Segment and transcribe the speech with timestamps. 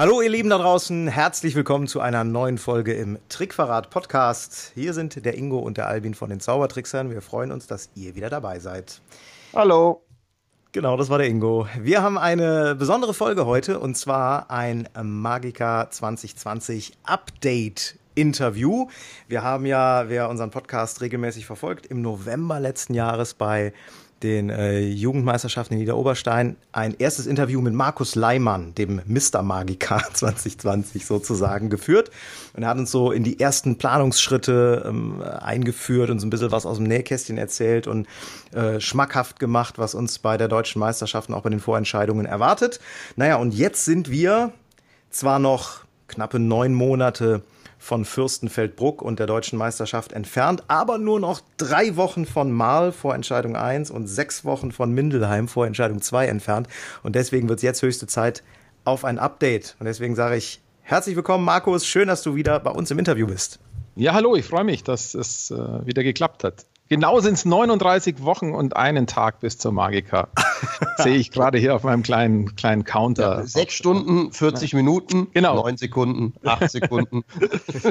[0.00, 4.72] Hallo ihr Lieben da draußen, herzlich willkommen zu einer neuen Folge im Trickverrat Podcast.
[4.74, 7.10] Hier sind der Ingo und der Albin von den Zaubertricksern.
[7.10, 9.02] Wir freuen uns, dass ihr wieder dabei seid.
[9.52, 10.02] Hallo.
[10.72, 11.66] Genau, das war der Ingo.
[11.78, 18.88] Wir haben eine besondere Folge heute und zwar ein Magica 2020 Update Interview.
[19.28, 23.74] Wir haben ja, wer unseren Podcast regelmäßig verfolgt, im November letzten Jahres bei
[24.22, 29.42] den äh, Jugendmeisterschaften in Niederoberstein ein erstes Interview mit Markus Leimann, dem Mr.
[29.42, 32.10] Magica 2020 sozusagen, geführt.
[32.54, 36.52] Und er hat uns so in die ersten Planungsschritte ähm, eingeführt und so ein bisschen
[36.52, 38.06] was aus dem Nähkästchen erzählt und
[38.52, 42.80] äh, schmackhaft gemacht, was uns bei der deutschen Meisterschaften auch bei den Vorentscheidungen erwartet.
[43.16, 44.52] Naja, und jetzt sind wir
[45.10, 47.42] zwar noch knappe neun Monate
[47.80, 53.14] von Fürstenfeldbruck und der deutschen Meisterschaft entfernt, aber nur noch drei Wochen von Marl vor
[53.14, 56.68] Entscheidung 1 und sechs Wochen von Mindelheim vor Entscheidung 2 entfernt.
[57.02, 58.44] Und deswegen wird es jetzt höchste Zeit
[58.84, 59.76] auf ein Update.
[59.80, 61.86] Und deswegen sage ich herzlich willkommen, Markus.
[61.86, 63.58] Schön, dass du wieder bei uns im Interview bist.
[63.96, 66.66] Ja, hallo, ich freue mich, dass es äh, wieder geklappt hat.
[66.90, 70.26] Genau sind es 39 Wochen und einen Tag bis zur Magica.
[70.96, 73.38] Sehe ich gerade hier auf meinem kleinen, kleinen Counter.
[73.38, 75.54] Ja, sechs Stunden, 40 Minuten, genau.
[75.54, 77.22] neun Sekunden, acht Sekunden.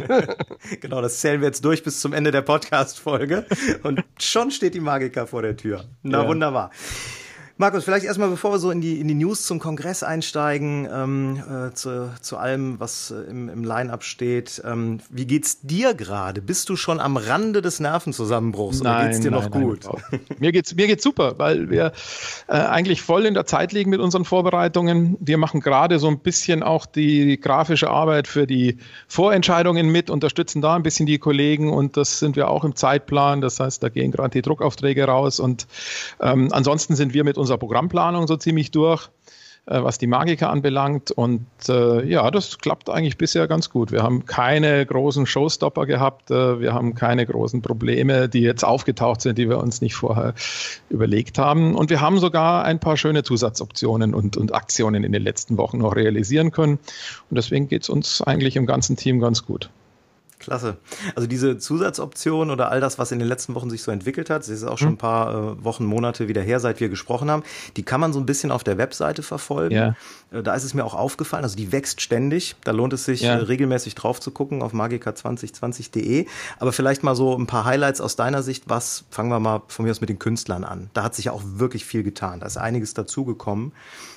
[0.81, 3.45] genau, das zählen wir jetzt durch bis zum Ende der Podcast-Folge.
[3.83, 5.85] Und schon steht die Magica vor der Tür.
[6.03, 6.27] Na, ja.
[6.27, 6.71] wunderbar.
[7.61, 11.43] Markus, vielleicht erstmal, bevor wir so in die, in die News zum Kongress einsteigen, ähm,
[11.67, 14.61] äh, zu, zu allem, was äh, im, im Line-Up steht.
[14.65, 16.41] Ähm, wie geht's dir gerade?
[16.41, 19.89] Bist du schon am Rande des Nervenzusammenbruchs nein, oder geht's dir nein, noch gut?
[20.09, 21.91] Nein, mir geht's mir geht's super, weil wir
[22.47, 25.17] äh, eigentlich voll in der Zeit liegen mit unseren Vorbereitungen.
[25.19, 28.77] Wir machen gerade so ein bisschen auch die grafische Arbeit für die
[29.09, 33.41] Vorentscheidungen mit, unterstützen da ein bisschen die Kollegen und das sind wir auch im Zeitplan.
[33.41, 35.67] Das heißt, da gehen gerade die Druckaufträge raus und
[36.21, 39.09] ähm, ansonsten sind wir mit unserer Programmplanung so ziemlich durch,
[39.65, 41.09] äh, was die Magiker anbelangt.
[41.09, 43.91] Und äh, ja, das klappt eigentlich bisher ganz gut.
[43.91, 46.29] Wir haben keine großen Showstopper gehabt.
[46.29, 50.35] Äh, wir haben keine großen Probleme, die jetzt aufgetaucht sind, die wir uns nicht vorher
[50.91, 51.73] überlegt haben.
[51.73, 55.79] Und wir haben sogar ein paar schöne Zusatzoptionen und, und Aktionen in den letzten Wochen
[55.79, 56.77] noch realisieren können.
[57.31, 59.71] Und deswegen geht es uns eigentlich im ganzen Team ganz gut.
[60.39, 60.77] Klasse.
[61.15, 64.41] Also diese Zusatzoption oder all das, was in den letzten Wochen sich so entwickelt hat,
[64.41, 64.93] das ist auch schon hm.
[64.95, 67.43] ein paar äh, Wochen, Monate wieder her, seit wir gesprochen haben,
[67.75, 69.75] die kann man so ein bisschen auf der Webseite verfolgen.
[69.75, 69.95] Ja.
[70.31, 72.55] Äh, da ist es mir auch aufgefallen, also die wächst ständig.
[72.63, 73.35] Da lohnt es sich ja.
[73.35, 76.25] äh, regelmäßig drauf zu gucken auf magica2020.de.
[76.59, 78.63] Aber vielleicht mal so ein paar Highlights aus deiner Sicht.
[78.67, 80.89] Was, fangen wir mal von mir aus mit den Künstlern an.
[80.93, 82.39] Da hat sich ja auch wirklich viel getan.
[82.39, 83.73] Da ist einiges dazugekommen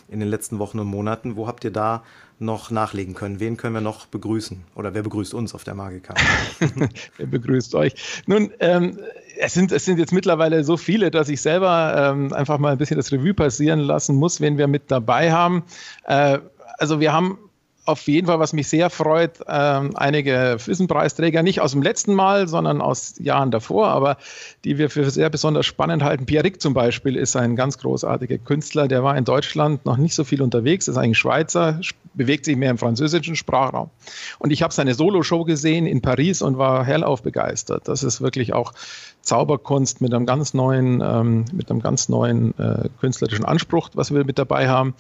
[0.09, 1.37] in den letzten Wochen und Monaten.
[1.37, 2.03] Wo habt ihr da
[2.39, 3.41] noch nachlegen können?
[3.41, 4.65] Wen können wir noch begrüßen?
[4.75, 6.15] Oder wer begrüßt uns auf der Magica?
[7.17, 8.22] wer begrüßt euch?
[8.27, 8.99] Nun, ähm,
[9.42, 12.78] es, sind, es sind jetzt mittlerweile so viele, dass ich selber ähm, einfach mal ein
[12.78, 15.64] bisschen das Revue passieren lassen muss, wen wir mit dabei haben.
[16.04, 16.38] Äh,
[16.78, 17.38] also wir haben
[17.84, 22.47] auf jeden Fall, was mich sehr freut, ähm, einige Füssen-Preisträger, nicht aus dem letzten Mal,
[22.47, 24.19] sondern aus Jahren davor, aber
[24.64, 26.24] die wir für sehr besonders spannend halten.
[26.24, 30.14] Pierre Rick zum Beispiel ist ein ganz großartiger Künstler, der war in Deutschland noch nicht
[30.14, 31.80] so viel unterwegs, ist eigentlich Schweizer,
[32.14, 33.91] bewegt sich mehr im französischen Sprachraum.
[34.38, 37.88] Und ich habe seine Solo-Show gesehen in Paris und war hellauf begeistert.
[37.88, 38.74] Das ist wirklich auch
[39.22, 44.25] Zauberkunst mit einem ganz neuen, ähm, mit einem ganz neuen äh, künstlerischen Anspruch, was wir
[44.25, 44.94] mit dabei haben.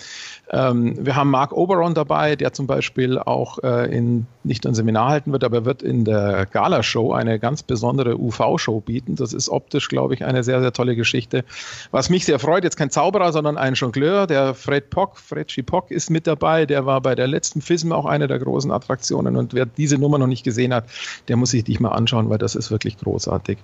[0.50, 5.08] Ähm, wir haben Mark Oberon dabei, der zum Beispiel auch äh, in, nicht ein Seminar
[5.08, 9.16] halten wird, aber wird in der Gala-Show eine ganz besondere UV-Show bieten.
[9.16, 11.44] Das ist optisch, glaube ich, eine sehr, sehr tolle Geschichte.
[11.90, 15.90] Was mich sehr freut, jetzt kein Zauberer, sondern ein Jongleur, der Fred Pock, Fred Pock
[15.90, 19.52] ist mit dabei, der war bei der letzten FISM auch eine der großen Attraktionen und
[19.52, 20.84] wer diese Nummer noch nicht gesehen hat,
[21.28, 23.58] der muss sich dich mal anschauen, weil das ist wirklich großartig.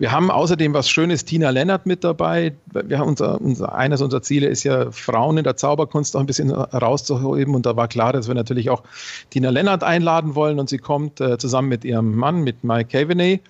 [0.00, 2.54] Wir haben außerdem was Schönes, Tina Lennart mit dabei.
[2.72, 6.26] Wir haben unser, unser, eines unserer Ziele ist ja, Frauen in der Zauberkunst auch ein
[6.26, 7.54] bisschen rauszuheben.
[7.54, 8.82] Und da war klar, dass wir natürlich auch
[9.28, 10.58] Tina Lennart einladen wollen.
[10.58, 13.42] Und sie kommt äh, zusammen mit ihrem Mann, mit Mike Caveney.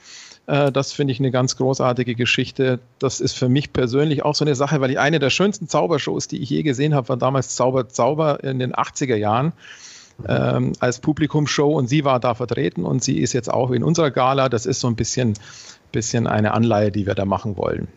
[0.49, 2.81] Äh, das finde ich eine ganz großartige Geschichte.
[2.99, 6.27] Das ist für mich persönlich auch so eine Sache, weil ich eine der schönsten Zaubershows,
[6.27, 9.53] die ich je gesehen habe, war damals Zauber Zauber in den 80er Jahren
[10.27, 14.11] ähm, als Publikumsshow und sie war da vertreten und sie ist jetzt auch in unserer
[14.11, 14.49] Gala.
[14.49, 15.35] Das ist so ein bisschen
[15.93, 17.89] bisschen eine Anleihe, die wir da machen wollen.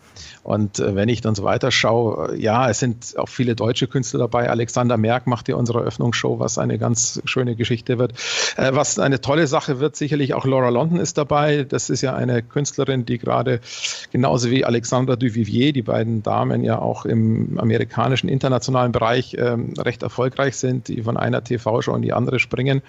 [0.44, 3.88] Und äh, wenn ich dann so weiter schaue, äh, ja, es sind auch viele deutsche
[3.88, 4.50] Künstler dabei.
[4.50, 8.14] Alexander Merck macht ja unsere Eröffnungsshow, was eine ganz schöne Geschichte wird.
[8.58, 11.64] Äh, was eine tolle Sache wird, sicherlich auch Laura London ist dabei.
[11.64, 13.62] Das ist ja eine Künstlerin, die gerade
[14.12, 20.04] genauso wie Alexandra Duvivier, die beiden Damen ja auch im amerikanischen internationalen Bereich ähm, recht
[20.04, 22.82] erfolgreich sind, die von einer TV-Show in die andere springen.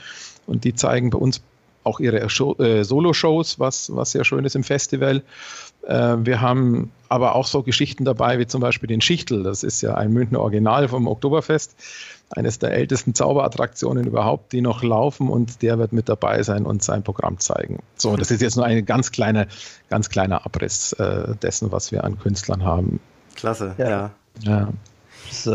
[0.47, 1.41] Und die zeigen bei uns
[1.85, 5.23] auch ihre äh, Solo-Shows, was, was sehr schön ist im Festival.
[5.87, 9.43] Äh, wir haben aber auch so Geschichten dabei, wie zum Beispiel den Schichtel.
[9.43, 11.77] Das ist ja ein Münchner Original vom Oktoberfest.
[12.31, 16.83] Eines der ältesten Zauberattraktionen überhaupt, die noch laufen und der wird mit dabei sein und
[16.83, 17.81] sein Programm zeigen.
[17.97, 19.47] So, das ist jetzt nur ein ganz kleiner,
[19.91, 22.99] ganz kleiner Abriss äh, dessen, was wir an Künstlern haben.
[23.37, 23.89] Klasse, ja.
[23.89, 24.11] ja.
[24.41, 24.69] ja.
[25.29, 25.47] Das,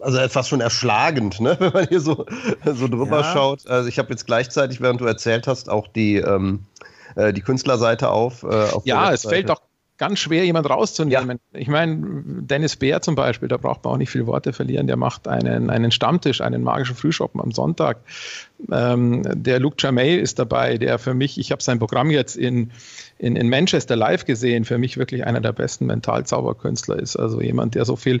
[0.00, 1.56] also etwas schon erschlagend, ne?
[1.60, 2.26] wenn man hier so,
[2.64, 3.32] so drüber ja.
[3.32, 3.66] schaut.
[3.66, 6.64] Also ich habe jetzt gleichzeitig, während du erzählt hast, auch die, ähm,
[7.14, 8.42] äh, die Künstlerseite auf.
[8.42, 9.60] Äh, auf ja, es fällt doch
[9.98, 11.40] ganz schwer, jemand rauszunehmen.
[11.52, 11.58] Ja.
[11.58, 14.96] Ich meine, Dennis Bär zum Beispiel, da braucht man auch nicht viel Worte verlieren, der
[14.96, 17.98] macht einen, einen Stammtisch, einen magischen Frühschoppen am Sonntag.
[18.70, 22.72] Ähm, der Luke Jamay ist dabei, der für mich, ich habe sein Programm jetzt in,
[23.18, 27.16] in, in Manchester live gesehen, für mich wirklich einer der besten Mentalzauberkünstler ist.
[27.16, 28.20] Also jemand, der so viel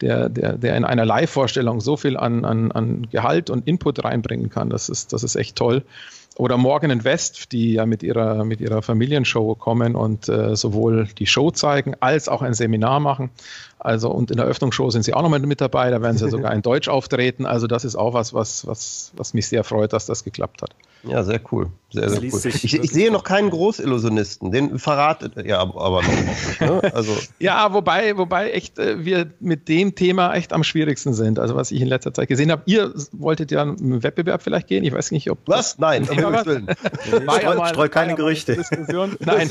[0.00, 4.50] der, der, der in einer Live-Vorstellung so viel an, an, an Gehalt und Input reinbringen
[4.50, 4.70] kann.
[4.70, 5.84] Das ist, das ist echt toll
[6.38, 11.26] oder Morgan West, die ja mit ihrer, mit ihrer Familienshow kommen und äh, sowohl die
[11.26, 13.30] Show zeigen als auch ein Seminar machen.
[13.80, 16.54] Also und in der Öffnungsshow sind sie auch nochmal mit dabei, da werden sie sogar
[16.54, 17.44] in Deutsch auftreten.
[17.44, 20.70] Also das ist auch was, was, was, was mich sehr freut, dass das geklappt hat.
[21.02, 21.70] Ja, sehr cool.
[21.90, 22.40] Sehr, sehr cool.
[22.44, 26.60] Ich, ich, sehe noch keinen Großillusionisten, den verratet, ja, aber noch nicht.
[26.60, 26.82] Ne?
[26.98, 27.16] Also.
[27.38, 31.38] ja, wobei, wobei echt äh, wir mit dem Thema echt am schwierigsten sind.
[31.38, 34.84] Also was ich in letzter Zeit gesehen habe, ihr wolltet ja im Wettbewerb vielleicht gehen.
[34.84, 35.38] Ich weiß nicht, ob.
[35.46, 35.78] Was?
[35.78, 36.66] Nein, um Himmels Willen.
[37.24, 38.56] Mal, streu keine Gerüchte.
[38.56, 39.16] Diskussion.
[39.20, 39.50] Nein.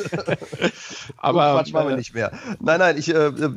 [1.17, 1.53] aber.
[1.55, 2.31] Quatsch machen wir nicht mehr.
[2.59, 3.51] Nein, nein, ich, äh, äh,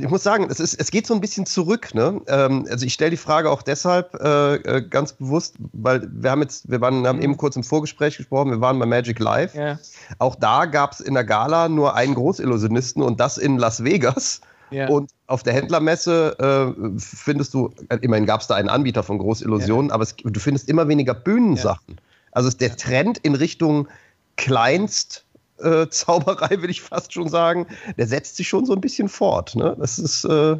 [0.00, 1.94] ich muss sagen, es, ist, es geht so ein bisschen zurück.
[1.94, 2.20] Ne?
[2.26, 6.42] Ähm, also ich stelle die Frage auch deshalb äh, äh, ganz bewusst, weil wir haben
[6.42, 7.24] jetzt, wir waren, haben mhm.
[7.24, 9.54] eben kurz im Vorgespräch gesprochen, wir waren bei Magic Live.
[9.54, 9.78] Ja.
[10.18, 14.40] Auch da gab es in der Gala nur einen Großillusionisten und das in Las Vegas.
[14.70, 14.88] Ja.
[14.88, 19.18] Und auf der Händlermesse äh, findest du, äh, immerhin gab es da einen Anbieter von
[19.18, 19.94] Großillusionen, ja.
[19.94, 21.94] aber es, du findest immer weniger Bühnensachen.
[21.94, 22.02] Ja.
[22.32, 23.88] Also ist der Trend in Richtung
[24.36, 25.24] Kleinst
[25.58, 27.66] äh, Zauberei, will ich fast schon sagen,
[27.96, 29.54] der setzt sich schon so ein bisschen fort.
[29.54, 29.76] Ne?
[29.78, 30.56] Das ist äh,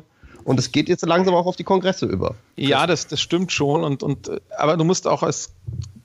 [0.47, 2.37] und es geht jetzt langsam auch auf die Kongresse über.
[2.55, 3.83] Ja, das, das stimmt schon.
[3.83, 5.51] Und, und, aber du musst auch als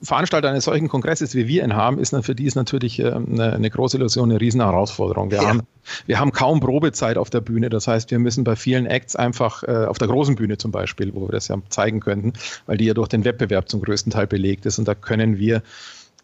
[0.02, 3.52] Veranstalter eines solchen Kongresses, wie wir ihn haben, ist für die ist natürlich äh, eine,
[3.52, 5.30] eine große Illusion, eine riesen Herausforderung.
[5.30, 5.48] Wir, ja.
[5.48, 5.62] haben,
[6.06, 7.70] wir haben kaum Probezeit auf der Bühne.
[7.70, 11.14] Das heißt, wir müssen bei vielen Acts einfach äh, auf der großen Bühne zum Beispiel,
[11.14, 12.32] wo wir das ja zeigen könnten,
[12.66, 14.78] weil die ja durch den Wettbewerb zum größten Teil belegt ist.
[14.78, 15.62] Und da können wir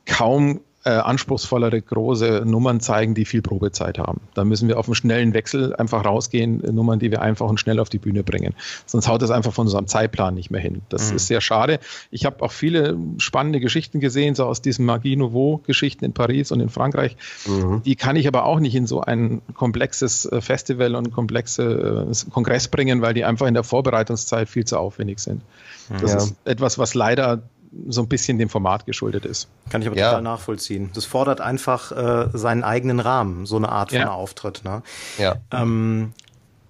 [0.06, 4.22] kaum äh, anspruchsvollere große Nummern zeigen, die viel Probezeit haben.
[4.32, 7.78] Da müssen wir auf einen schnellen Wechsel einfach rausgehen, Nummern, die wir einfach und schnell
[7.78, 8.54] auf die Bühne bringen.
[8.86, 10.80] Sonst haut das einfach von unserem Zeitplan nicht mehr hin.
[10.88, 11.16] Das mhm.
[11.16, 11.78] ist sehr schade.
[12.10, 16.60] Ich habe auch viele spannende Geschichten gesehen, so aus diesen Magie Nouveau-Geschichten in Paris und
[16.60, 17.18] in Frankreich.
[17.46, 17.82] Mhm.
[17.84, 22.30] Die kann ich aber auch nicht in so ein komplexes äh, Festival und komplexes äh,
[22.30, 25.42] Kongress bringen, weil die einfach in der Vorbereitungszeit viel zu aufwendig sind.
[26.00, 26.18] Das ja.
[26.18, 27.42] ist etwas, was leider
[27.88, 29.48] so ein bisschen dem Format geschuldet ist.
[29.70, 30.10] Kann ich aber ja.
[30.10, 30.90] total nachvollziehen.
[30.94, 34.10] Das fordert einfach äh, seinen eigenen Rahmen, so eine Art von ja.
[34.10, 34.62] Auftritt.
[34.64, 34.82] Ne?
[35.18, 35.36] Ja.
[35.50, 36.12] Ähm,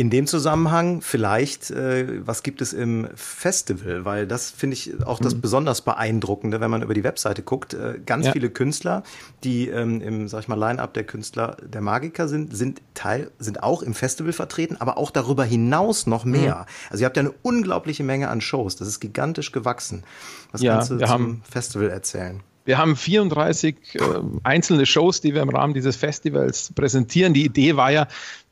[0.01, 4.05] in dem Zusammenhang vielleicht, äh, was gibt es im Festival?
[4.05, 5.41] Weil das finde ich auch das mhm.
[5.41, 7.75] besonders beeindruckende, wenn man über die Webseite guckt.
[7.75, 8.33] Äh, ganz ja.
[8.33, 9.03] viele Künstler,
[9.43, 13.65] die ähm, im, sag ich mal, Line-Up der Künstler der Magiker sind, sind Teil, sind
[13.65, 16.59] auch im Festival vertreten, aber auch darüber hinaus noch mehr.
[16.59, 16.91] Mhm.
[16.91, 18.77] Also ihr habt ja eine unglaubliche Menge an Shows.
[18.77, 20.05] Das ist gigantisch gewachsen.
[20.53, 22.41] Was ja, kannst du zum haben, Festival erzählen?
[22.65, 24.01] Wir haben 34 äh,
[24.43, 27.33] einzelne Shows, die wir im Rahmen dieses Festivals präsentieren.
[27.33, 28.09] Die Idee war ja,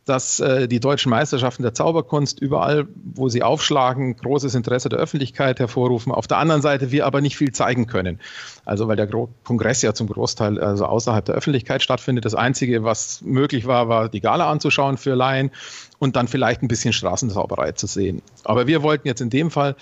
[0.07, 5.59] dass äh, die deutschen Meisterschaften der Zauberkunst überall, wo sie aufschlagen, großes Interesse der Öffentlichkeit
[5.59, 6.13] hervorrufen.
[6.13, 8.21] Auf der anderen Seite wir aber nicht viel zeigen können.
[8.65, 12.25] Also weil der Gro Kongress ja zum Großteil also außerhalb der Öffentlichkeit stattfindet.
[12.25, 15.51] Das Einzige, was möglich war, war die Gala anzuschauen für Laien
[15.99, 18.23] und dann vielleicht ein bisschen Straßenzauberei zu sehen.
[18.45, 19.75] Aber wir wollten jetzt in dem Fall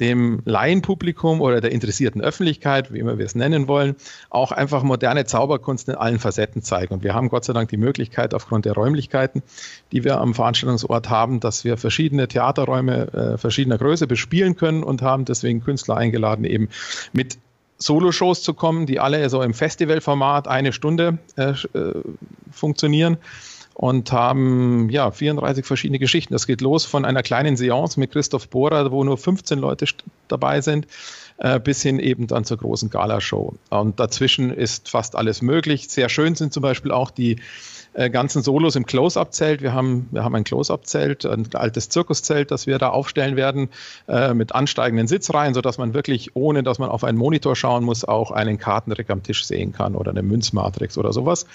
[0.00, 3.96] dem Laienpublikum oder der interessierten Öffentlichkeit, wie immer wir es nennen wollen,
[4.30, 6.94] auch einfach moderne Zauberkunst in allen Facetten zeigen.
[6.94, 9.42] Und wir haben Gott sei Dank die Möglichkeit, aufgrund der Räumlichkeiten,
[9.92, 15.02] die wir am Veranstaltungsort haben, dass wir verschiedene Theaterräume äh, verschiedener Größe bespielen können und
[15.02, 16.68] haben deswegen Künstler eingeladen, eben
[17.12, 17.38] mit
[17.78, 22.02] Solo-Shows zu kommen, die alle so im Festivalformat eine Stunde äh, äh
[22.50, 23.18] funktionieren
[23.76, 26.32] und haben ja 34 verschiedene Geschichten.
[26.32, 29.84] Das geht los von einer kleinen Seance mit Christoph Bohrer, wo nur 15 Leute
[30.28, 30.86] dabei sind,
[31.36, 33.54] äh, bis hin eben dann zur großen Galashow.
[33.68, 35.90] Und dazwischen ist fast alles möglich.
[35.90, 37.36] Sehr schön sind zum Beispiel auch die
[37.96, 39.62] äh, ganzen Solos im Close-Up-Zelt.
[39.62, 43.70] Wir haben, wir haben ein Close-Up-Zelt, ein altes Zirkuszelt, das wir da aufstellen werden,
[44.06, 48.04] äh, mit ansteigenden Sitzreihen, sodass man wirklich, ohne dass man auf einen Monitor schauen muss,
[48.04, 51.46] auch einen Kartentrick am Tisch sehen kann oder eine Münzmatrix oder sowas.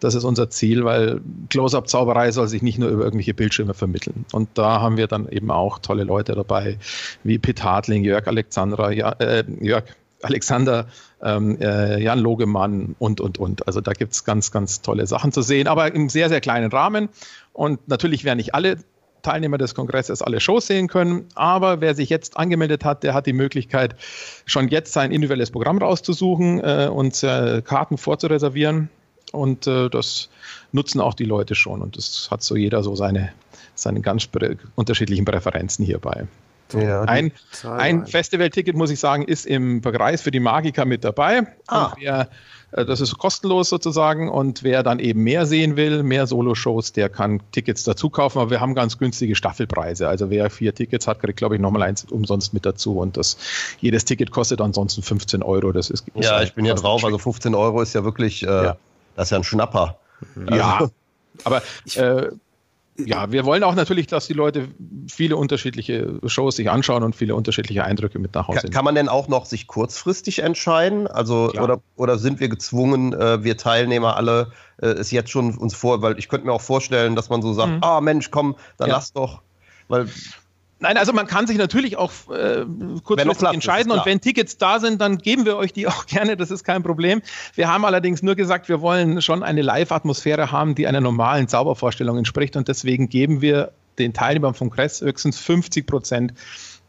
[0.00, 4.26] Das ist unser Ziel, weil Close-Up-Zauberei soll sich nicht nur über irgendwelche Bildschirme vermitteln.
[4.32, 6.78] Und da haben wir dann eben auch tolle Leute dabei,
[7.24, 9.84] wie Pitt Hartling, Jörg Alexandra, ja, äh, Jörg
[10.22, 10.86] Alexander,
[11.22, 13.66] ähm, äh, Jan Logemann und, und, und.
[13.66, 16.70] Also da gibt es ganz, ganz tolle Sachen zu sehen, aber im sehr, sehr kleinen
[16.70, 17.08] Rahmen.
[17.52, 18.78] Und natürlich werden nicht alle
[19.26, 21.26] Teilnehmer des Kongresses alle Shows sehen können.
[21.34, 23.96] Aber wer sich jetzt angemeldet hat, der hat die Möglichkeit,
[24.44, 28.88] schon jetzt sein individuelles Programm rauszusuchen äh, und äh, Karten vorzureservieren.
[29.32, 30.28] Und äh, das
[30.70, 31.82] nutzen auch die Leute schon.
[31.82, 33.32] Und das hat so jeder so seine,
[33.74, 34.28] seine ganz
[34.76, 36.28] unterschiedlichen Präferenzen hierbei.
[36.72, 37.32] Ja, ein,
[37.64, 41.46] ein Festivalticket, muss ich sagen, ist im Preis für die Magiker mit dabei.
[41.68, 41.92] Ah.
[41.98, 42.28] Wer,
[42.72, 44.28] äh, das ist kostenlos sozusagen.
[44.28, 48.38] Und wer dann eben mehr sehen will, mehr Solo-Shows, der kann Tickets dazu kaufen.
[48.38, 50.08] Aber wir haben ganz günstige Staffelpreise.
[50.08, 52.98] Also wer vier Tickets hat, kriegt, glaube ich, nochmal eins umsonst mit dazu.
[52.98, 53.36] Und das,
[53.80, 55.72] jedes Ticket kostet ansonsten 15 Euro.
[55.72, 57.04] Das ist, ja, ich bin ja drauf.
[57.04, 58.76] Also 15 Euro ist ja wirklich, äh, ja.
[59.14, 59.98] das ist ja ein Schnapper.
[60.50, 60.90] Ja, also.
[61.44, 61.62] aber
[61.94, 62.30] äh,
[63.04, 64.68] ja, wir wollen auch natürlich, dass die Leute
[65.08, 68.72] viele unterschiedliche Shows sich anschauen und viele unterschiedliche Eindrücke mit nach Hause nehmen.
[68.72, 71.06] Kann man denn auch noch sich kurzfristig entscheiden?
[71.06, 75.74] Also oder, oder sind wir gezwungen, äh, wir Teilnehmer alle äh, es jetzt schon uns
[75.74, 77.78] vor, weil ich könnte mir auch vorstellen, dass man so sagt, mhm.
[77.82, 78.96] ah Mensch, komm, dann ja.
[78.96, 79.42] lass doch,
[79.88, 80.08] weil
[80.78, 82.66] Nein, also man kann sich natürlich auch äh,
[83.02, 86.50] kurzfristig entscheiden und wenn Tickets da sind, dann geben wir euch die auch gerne, das
[86.50, 87.22] ist kein Problem.
[87.54, 92.18] Wir haben allerdings nur gesagt, wir wollen schon eine Live-Atmosphäre haben, die einer normalen Zaubervorstellung
[92.18, 96.34] entspricht und deswegen geben wir den Teilnehmern vom Kongress höchstens 50 Prozent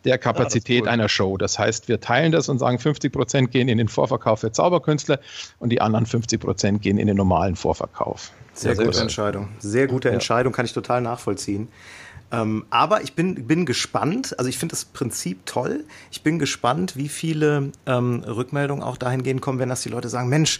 [0.03, 1.37] der Kapazität ja, einer Show.
[1.37, 5.19] Das heißt, wir teilen das und sagen, 50 Prozent gehen in den Vorverkauf für Zauberkünstler
[5.59, 8.31] und die anderen 50 Prozent gehen in den normalen Vorverkauf.
[8.53, 9.49] Sehr, sehr gute Entscheidung.
[9.59, 10.13] Sehr gute ja.
[10.13, 11.67] Entscheidung, kann ich total nachvollziehen.
[12.31, 15.85] Ähm, aber ich bin, bin gespannt, also ich finde das Prinzip toll.
[16.11, 20.27] Ich bin gespannt, wie viele ähm, Rückmeldungen auch dahingehend kommen, wenn das die Leute sagen,
[20.27, 20.59] Mensch,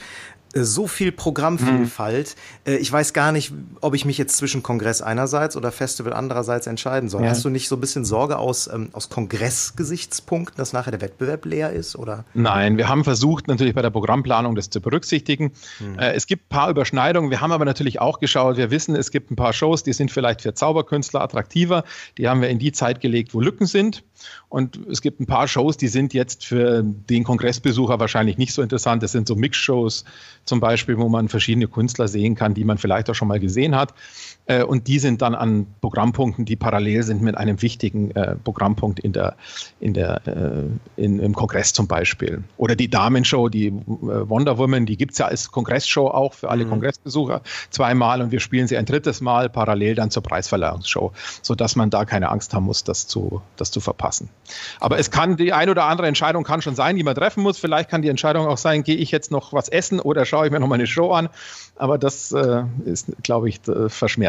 [0.54, 2.36] so viel Programmvielfalt.
[2.66, 2.74] Mhm.
[2.80, 7.10] Ich weiß gar nicht, ob ich mich jetzt zwischen Kongress einerseits oder Festival andererseits entscheiden
[7.10, 7.24] soll.
[7.24, 7.30] Ja.
[7.30, 11.46] Hast du nicht so ein bisschen Sorge aus, ähm, aus Kongressgesichtspunkten, dass nachher der Wettbewerb
[11.46, 11.96] leer ist?
[11.96, 12.25] Oder?
[12.34, 15.51] Nein, wir haben versucht, natürlich bei der Programmplanung das zu berücksichtigen.
[15.80, 16.00] Mhm.
[16.00, 17.30] Es gibt ein paar Überschneidungen.
[17.30, 20.12] Wir haben aber natürlich auch geschaut, wir wissen, es gibt ein paar Shows, die sind
[20.12, 21.84] vielleicht für Zauberkünstler attraktiver.
[22.18, 24.04] Die haben wir in die Zeit gelegt, wo Lücken sind.
[24.50, 28.62] Und es gibt ein paar Shows, die sind jetzt für den Kongressbesucher wahrscheinlich nicht so
[28.62, 29.03] interessant.
[29.03, 30.05] Das sind so Mix-Shows
[30.46, 33.75] zum Beispiel, wo man verschiedene Künstler sehen kann, die man vielleicht auch schon mal gesehen
[33.75, 33.93] hat.
[34.48, 39.00] Äh, und die sind dann an Programmpunkten, die parallel sind mit einem wichtigen äh, Programmpunkt
[39.00, 39.36] in der,
[39.80, 42.44] in der, äh, in, im Kongress zum Beispiel.
[42.58, 46.66] Oder die Damenshow, die Wonder Woman, die gibt es ja als Kongressshow auch für alle
[46.66, 46.70] mhm.
[46.70, 51.12] Kongressbesucher zweimal und wir spielen sie ein drittes Mal parallel dann zur Preisverleihungsshow,
[51.42, 54.30] sodass man da keine Angst haben muss, das zu, das zu verpassen.
[54.80, 57.58] Aber es kann die ein oder andere Entscheidung kann schon sein, die man treffen muss.
[57.58, 60.51] Vielleicht kann die Entscheidung auch sein, gehe ich jetzt noch was essen oder schaue ich
[60.51, 61.30] mir noch mal eine Show an.
[61.75, 63.62] Aber das äh, ist, glaube ich,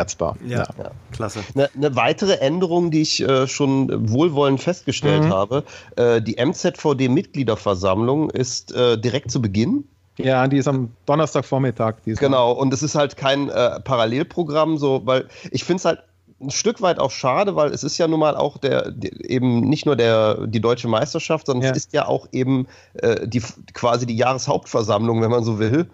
[0.09, 0.37] verschmerzbar.
[0.47, 0.91] Ja, ja.
[1.13, 1.41] klasse.
[1.55, 5.33] Eine, eine, weitere Änderung, die ich äh, schon wohlwollend festgestellt mhm.
[5.33, 5.65] habe,
[5.97, 9.85] äh, die MZVD-Mitgliederversammlung ist äh, direkt zu Beginn.
[10.17, 11.97] Ja, die ist am Donnerstagvormittag.
[12.05, 16.03] Genau, und es ist halt kein äh, Parallelprogramm, so, weil ich finde es halt
[16.41, 19.61] ein Stück weit auch schade, weil es ist ja nun mal auch der, die, eben
[19.61, 21.71] nicht nur der, die deutsche Meisterschaft, sondern ja.
[21.71, 23.43] es ist ja auch eben äh, die,
[23.75, 25.89] quasi die Jahreshauptversammlung, wenn man so will.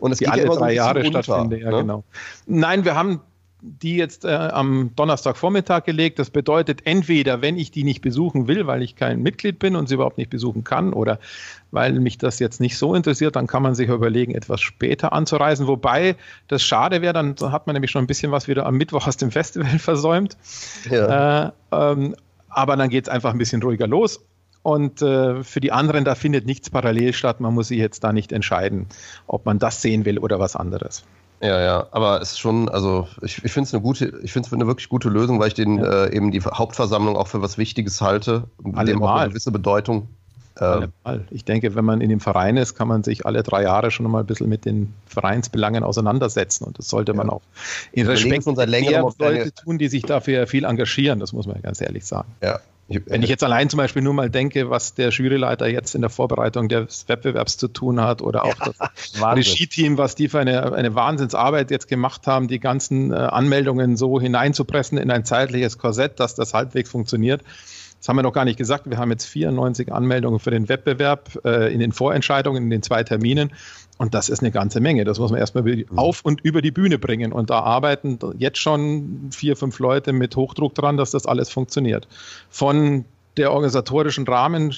[0.00, 1.76] Und es die geht alle ja drei so Jahre unter, stattfindet, ja, ne?
[1.78, 2.04] genau.
[2.46, 3.20] Nein, wir haben
[3.60, 6.18] die jetzt äh, am Donnerstagvormittag gelegt.
[6.18, 9.88] Das bedeutet entweder, wenn ich die nicht besuchen will, weil ich kein Mitglied bin und
[9.88, 11.18] sie überhaupt nicht besuchen kann oder
[11.70, 15.66] weil mich das jetzt nicht so interessiert, dann kann man sich überlegen, etwas später anzureisen.
[15.66, 19.06] Wobei das schade wäre, dann hat man nämlich schon ein bisschen was wieder am Mittwoch
[19.06, 20.36] aus dem Festival versäumt.
[20.88, 21.48] Ja.
[21.48, 22.14] Äh, ähm,
[22.48, 24.24] aber dann geht es einfach ein bisschen ruhiger los.
[24.62, 27.40] Und äh, für die anderen, da findet nichts parallel statt.
[27.40, 28.86] Man muss sich jetzt da nicht entscheiden,
[29.26, 31.04] ob man das sehen will oder was anderes.
[31.40, 34.48] Ja, ja, aber es ist schon, also ich, ich finde es eine gute, ich finde
[34.48, 36.06] es eine wirklich gute Lösung, weil ich den ja.
[36.06, 40.08] äh, eben die Hauptversammlung auch für was Wichtiges halte, dem auch eine gewisse Bedeutung.
[40.60, 40.92] Ähm,
[41.30, 44.10] ich denke, wenn man in dem Verein ist, kann man sich alle drei Jahre schon
[44.10, 47.42] mal ein bisschen mit den Vereinsbelangen auseinandersetzen und das sollte man auch
[47.92, 52.04] in Respekt von Leute tun, die sich dafür viel engagieren, das muss man ganz ehrlich
[52.04, 52.28] sagen.
[52.42, 56.00] Ja, wenn ich jetzt allein zum Beispiel nur mal denke, was der Juryleiter jetzt in
[56.00, 60.40] der Vorbereitung des Wettbewerbs zu tun hat oder auch ja, das Regie-Team, was die für
[60.40, 65.76] eine, eine Wahnsinnsarbeit jetzt gemacht haben, die ganzen äh, Anmeldungen so hineinzupressen in ein zeitliches
[65.76, 67.42] Korsett, dass das halbwegs funktioniert.
[67.98, 68.88] Das haben wir noch gar nicht gesagt.
[68.88, 73.02] Wir haben jetzt 94 Anmeldungen für den Wettbewerb äh, in den Vorentscheidungen, in den zwei
[73.02, 73.50] Terminen.
[73.98, 75.04] Und das ist eine ganze Menge.
[75.04, 75.86] Das muss man erstmal mhm.
[75.96, 77.32] auf und über die Bühne bringen.
[77.32, 82.06] Und da arbeiten jetzt schon vier, fünf Leute mit Hochdruck dran, dass das alles funktioniert.
[82.48, 83.04] Von
[83.36, 84.74] der organisatorischen Rahmen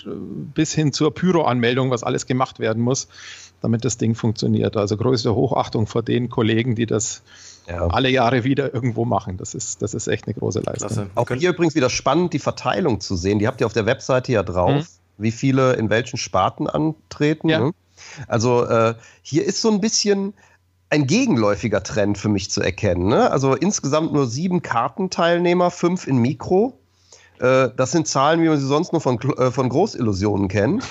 [0.55, 3.09] bis hin zur Pyro-Anmeldung, was alles gemacht werden muss,
[3.61, 4.77] damit das Ding funktioniert.
[4.77, 7.23] Also größte Hochachtung vor den Kollegen, die das
[7.69, 7.87] ja.
[7.89, 9.37] alle Jahre wieder irgendwo machen.
[9.37, 10.89] Das ist, das ist echt eine große Leistung.
[10.89, 11.11] Klasse.
[11.15, 13.39] Auch hier übrigens wieder spannend, die Verteilung zu sehen.
[13.39, 14.73] Die habt ihr auf der Webseite ja drauf.
[14.73, 17.49] Mhm wie viele in welchen Sparten antreten.
[17.49, 17.61] Ja.
[17.61, 17.73] Ne?
[18.27, 20.35] Also äh, hier ist so ein bisschen
[20.91, 23.09] ein gegenläufiger Trend für mich zu erkennen.
[23.09, 23.31] Ne?
[23.31, 26.79] Also insgesamt nur sieben Kartenteilnehmer, fünf in Mikro.
[27.39, 30.85] Äh, das sind Zahlen, wie man sie sonst nur von, äh, von Großillusionen kennt.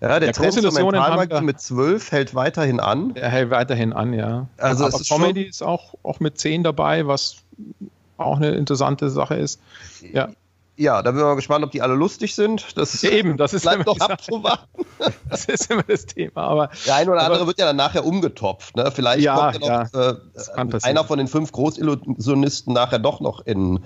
[0.00, 3.14] Ja, der ja, Trend zur Mentalmagie mit zwölf hält weiterhin an.
[3.14, 4.48] Er hält weiterhin an, ja.
[4.58, 7.36] Also Aber Comedy ist auch, auch mit zehn dabei, was
[8.16, 9.60] auch eine interessante Sache ist.
[10.12, 10.30] Ja.
[10.76, 12.78] Ja, da bin ich mal gespannt, ob die alle lustig sind.
[12.78, 14.66] Das Eben, das ist bleibt doch abzuwarten.
[15.28, 16.42] Das ist immer das Thema.
[16.42, 18.76] Aber, der eine oder aber, andere wird ja dann nachher umgetopft.
[18.76, 18.90] Ne?
[18.94, 23.44] Vielleicht ja, kommt ja noch ja, äh, einer von den fünf Großillusionisten nachher doch noch
[23.44, 23.80] in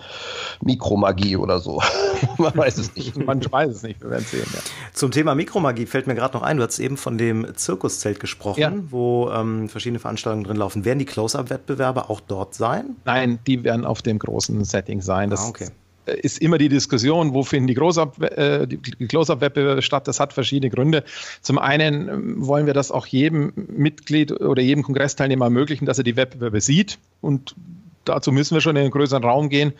[0.60, 1.80] Mikromagie oder so.
[2.38, 3.16] Man weiß es nicht.
[3.16, 4.46] Man weiß es nicht, wir werden sehen.
[4.52, 4.60] Ja.
[4.92, 8.88] Zum Thema Mikromagie fällt mir gerade noch ein, du hast eben von dem Zirkuszelt gesprochen,
[8.90, 10.84] wo ähm, verschiedene Veranstaltungen drin laufen.
[10.84, 12.96] Werden die Close-Up-Wettbewerbe auch dort sein?
[13.04, 15.30] Nein, die werden auf dem großen Setting sein.
[15.30, 15.68] Das ah, okay
[16.06, 20.08] ist immer die Diskussion, wo finden die, äh, die Close-Up-Wettbewerbe statt.
[20.08, 21.04] Das hat verschiedene Gründe.
[21.42, 26.04] Zum einen ähm, wollen wir das auch jedem Mitglied oder jedem Kongressteilnehmer ermöglichen, dass er
[26.04, 27.54] die Wettbewerbe sieht und
[28.04, 29.72] dazu müssen wir schon in einen größeren Raum gehen.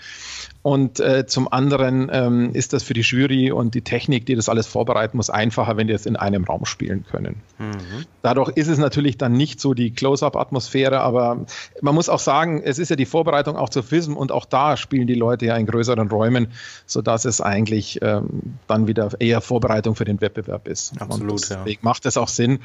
[0.67, 4.49] Und äh, zum anderen ähm, ist das für die Jury und die Technik, die das
[4.49, 7.41] alles vorbereiten muss, einfacher, wenn die es in einem Raum spielen können.
[7.59, 8.05] Mhm.
[8.23, 11.47] Dadurch ist es natürlich dann nicht so die Close-up-Atmosphäre, aber
[11.83, 14.77] man muss auch sagen, es ist ja die Vorbereitung auch zur FISM und auch da
[14.77, 16.49] spielen die Leute ja in größeren Räumen,
[16.85, 21.01] sodass es eigentlich ähm, dann wieder eher Vorbereitung für den Wettbewerb ist.
[21.01, 21.43] Absolut.
[21.43, 21.89] deswegen ja.
[21.89, 22.59] macht es auch Sinn.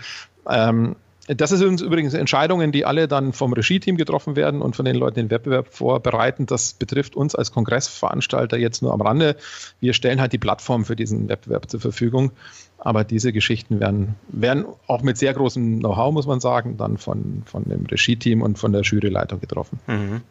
[0.49, 0.95] Ähm,
[1.27, 5.15] das sind übrigens Entscheidungen, die alle dann vom Regie-Team getroffen werden und von den Leuten
[5.15, 6.47] den Wettbewerb vorbereiten.
[6.47, 9.35] Das betrifft uns als Kongressveranstalter jetzt nur am Rande.
[9.79, 12.31] Wir stellen halt die Plattform für diesen Wettbewerb zur Verfügung.
[12.79, 17.43] Aber diese Geschichten werden, werden auch mit sehr großem Know-how, muss man sagen, dann von,
[17.45, 19.79] von dem Regie-Team und von der Juryleitung getroffen.
[19.85, 20.21] Mhm.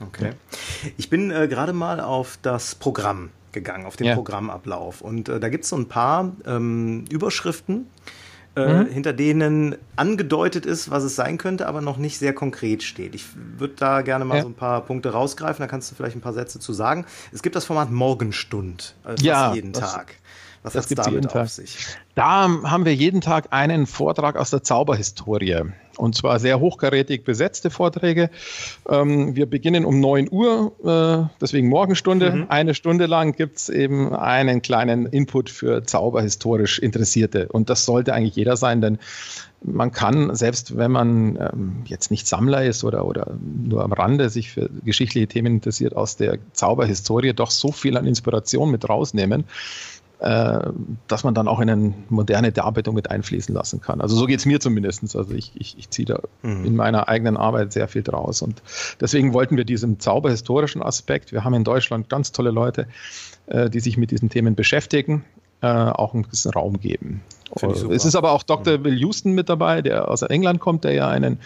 [0.00, 0.32] Okay.
[0.96, 4.14] Ich bin äh, gerade mal auf das Programm gegangen, auf den ja.
[4.14, 5.00] Programmablauf.
[5.00, 7.86] Und äh, da gibt es so ein paar ähm, Überschriften
[8.54, 8.86] äh, mhm.
[8.86, 13.14] hinter denen angedeutet ist, was es sein könnte, aber noch nicht sehr konkret steht.
[13.14, 14.42] Ich würde da gerne mal ja.
[14.42, 17.06] so ein paar Punkte rausgreifen, da kannst du vielleicht ein paar Sätze zu sagen.
[17.32, 20.14] Es gibt das Format Morgenstund, also ja, jeden das, Tag.
[20.62, 21.78] Was hat es damit auf sich?
[22.14, 25.62] Da haben wir jeden Tag einen Vortrag aus der Zauberhistorie.
[25.96, 28.30] Und zwar sehr hochkarätig besetzte Vorträge.
[28.88, 32.32] Ähm, wir beginnen um 9 Uhr, äh, deswegen Morgenstunde.
[32.32, 32.46] Mhm.
[32.48, 37.48] Eine Stunde lang gibt es eben einen kleinen Input für zauberhistorisch Interessierte.
[37.48, 38.98] Und das sollte eigentlich jeder sein, denn
[39.64, 44.28] man kann, selbst wenn man ähm, jetzt nicht Sammler ist oder, oder nur am Rande
[44.28, 49.44] sich für geschichtliche Themen interessiert, aus der Zauberhistorie doch so viel an Inspiration mit rausnehmen
[50.22, 50.70] äh,
[51.08, 54.00] dass man dann auch in eine moderne Darbietung mit einfließen lassen kann.
[54.00, 55.16] Also so geht es mir zumindest.
[55.16, 56.64] Also ich, ich, ich ziehe da mhm.
[56.64, 58.40] in meiner eigenen Arbeit sehr viel draus.
[58.40, 58.62] Und
[59.00, 62.86] deswegen wollten wir diesem zauberhistorischen Aspekt, wir haben in Deutschland ganz tolle Leute,
[63.46, 65.24] äh, die sich mit diesen Themen beschäftigen,
[65.60, 67.22] äh, auch einen gewissen Raum geben.
[67.90, 68.78] Es ist aber auch Dr.
[68.78, 68.84] Mhm.
[68.84, 71.40] Will Houston mit dabei, der aus England kommt, der ja einen,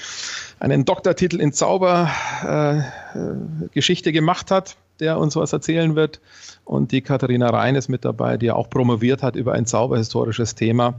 [0.61, 6.21] einen Doktortitel in Zaubergeschichte äh, gemacht hat, der uns was erzählen wird.
[6.65, 10.95] Und die Katharina Rhein ist mit dabei, die auch promoviert hat über ein zauberhistorisches Thema.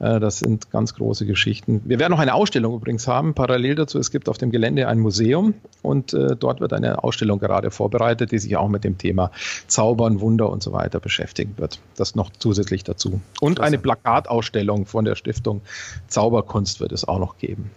[0.00, 1.82] Äh, das sind ganz große Geschichten.
[1.84, 3.98] Wir werden noch eine Ausstellung übrigens haben, parallel dazu.
[3.98, 8.32] Es gibt auf dem Gelände ein Museum und äh, dort wird eine Ausstellung gerade vorbereitet,
[8.32, 9.30] die sich auch mit dem Thema
[9.66, 11.80] Zaubern, Wunder und so weiter beschäftigen wird.
[11.96, 13.20] Das noch zusätzlich dazu.
[13.40, 15.60] Und eine Plakatausstellung von der Stiftung
[16.08, 17.70] Zauberkunst wird es auch noch geben.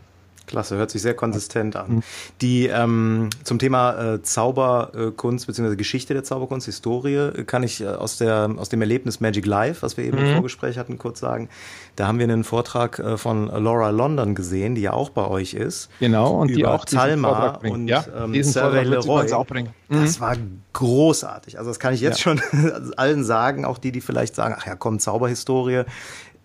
[0.48, 1.98] Klasse, hört sich sehr konsistent an.
[1.98, 2.04] Mhm.
[2.42, 5.76] Die ähm, zum Thema äh, Zauberkunst bzw.
[5.76, 9.98] Geschichte der Zauberkunst, Historie, kann ich äh, aus der aus dem Erlebnis Magic Live, was
[9.98, 10.26] wir eben mhm.
[10.26, 11.50] im Vorgespräch hatten, kurz sagen.
[11.96, 15.54] Da haben wir einen Vortrag äh, von Laura London gesehen, die ja auch bei euch
[15.54, 15.90] ist.
[16.00, 19.32] Genau und die auch Talma und ja, ähm, diesen Leroy.
[19.34, 19.70] Auch bringen.
[19.90, 20.02] Mhm.
[20.02, 20.36] Das war
[20.74, 21.58] großartig.
[21.58, 22.36] Also das kann ich jetzt ja.
[22.36, 22.42] schon
[22.98, 25.84] allen sagen, auch die, die vielleicht sagen, ach ja, komm, Zauberhistorie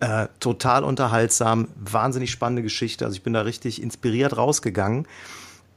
[0.03, 3.05] äh, total unterhaltsam, wahnsinnig spannende Geschichte.
[3.05, 5.07] Also ich bin da richtig inspiriert rausgegangen.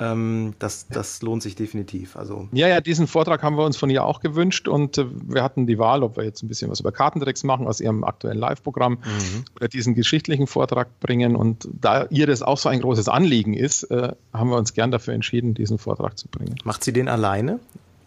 [0.00, 2.16] Ähm, das, das lohnt sich definitiv.
[2.16, 5.44] Also ja, ja, diesen Vortrag haben wir uns von ihr auch gewünscht und äh, wir
[5.44, 8.38] hatten die Wahl, ob wir jetzt ein bisschen was über Kartentricks machen aus ihrem aktuellen
[8.38, 9.44] Live-Programm mhm.
[9.54, 11.36] oder diesen geschichtlichen Vortrag bringen.
[11.36, 14.90] Und da ihr das auch so ein großes Anliegen ist, äh, haben wir uns gern
[14.90, 16.56] dafür entschieden, diesen Vortrag zu bringen.
[16.64, 17.60] Macht sie den alleine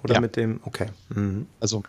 [0.03, 0.21] oder ja.
[0.21, 0.59] mit dem?
[0.65, 0.87] Okay.
[1.15, 1.47] Mhm.
[1.61, 1.83] Also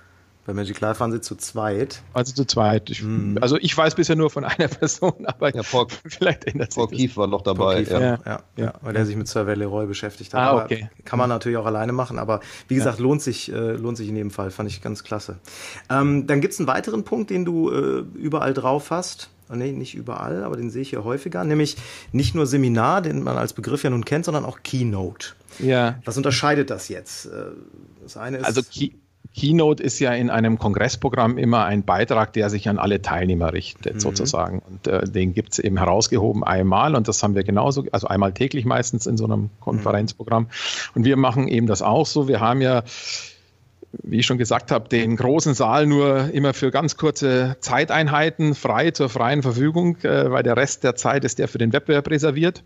[0.51, 2.03] bei Magic Live waren sie zu zweit.
[2.13, 2.91] Also zu zweit.
[2.91, 3.39] Ich, mm.
[3.41, 6.89] Also ich weiß bisher nur von einer Person, aber ja, Paul, vielleicht ändert sich Paul
[6.89, 7.83] Keith war noch dabei.
[7.83, 8.01] ja.
[8.01, 10.41] Ja, ja, ja, weil der sich mit Sir Leroy beschäftigt hat.
[10.41, 10.91] Ah, okay.
[11.05, 14.17] Kann man natürlich auch alleine machen, aber wie gesagt, lohnt, sich, äh, lohnt sich in
[14.17, 14.51] jedem Fall.
[14.51, 15.39] Fand ich ganz klasse.
[15.89, 19.31] Ähm, dann gibt es einen weiteren Punkt, den du äh, überall drauf hast.
[19.53, 21.77] Oh, nee, nicht überall, aber den sehe ich hier häufiger, nämlich
[22.13, 25.31] nicht nur Seminar, den man als Begriff ja nun kennt, sondern auch Keynote.
[25.59, 25.99] Ja.
[26.05, 27.27] Was unterscheidet das jetzt?
[27.27, 27.47] Äh,
[28.03, 28.45] das eine ist.
[28.45, 28.91] Also Key
[29.35, 33.95] Keynote ist ja in einem Kongressprogramm immer ein Beitrag, der sich an alle Teilnehmer richtet,
[33.95, 34.01] mhm.
[34.01, 34.61] sozusagen.
[34.69, 38.33] Und äh, den gibt es eben herausgehoben einmal und das haben wir genauso, also einmal
[38.33, 40.49] täglich meistens in so einem Konferenzprogramm.
[40.95, 42.29] Und wir machen eben das auch so.
[42.29, 42.83] Wir haben ja
[43.93, 48.93] wie ich schon gesagt habe, den großen Saal nur immer für ganz kurze Zeiteinheiten frei
[48.93, 52.63] zur freien Verfügung, äh, weil der Rest der Zeit ist der für den Wettbewerb reserviert.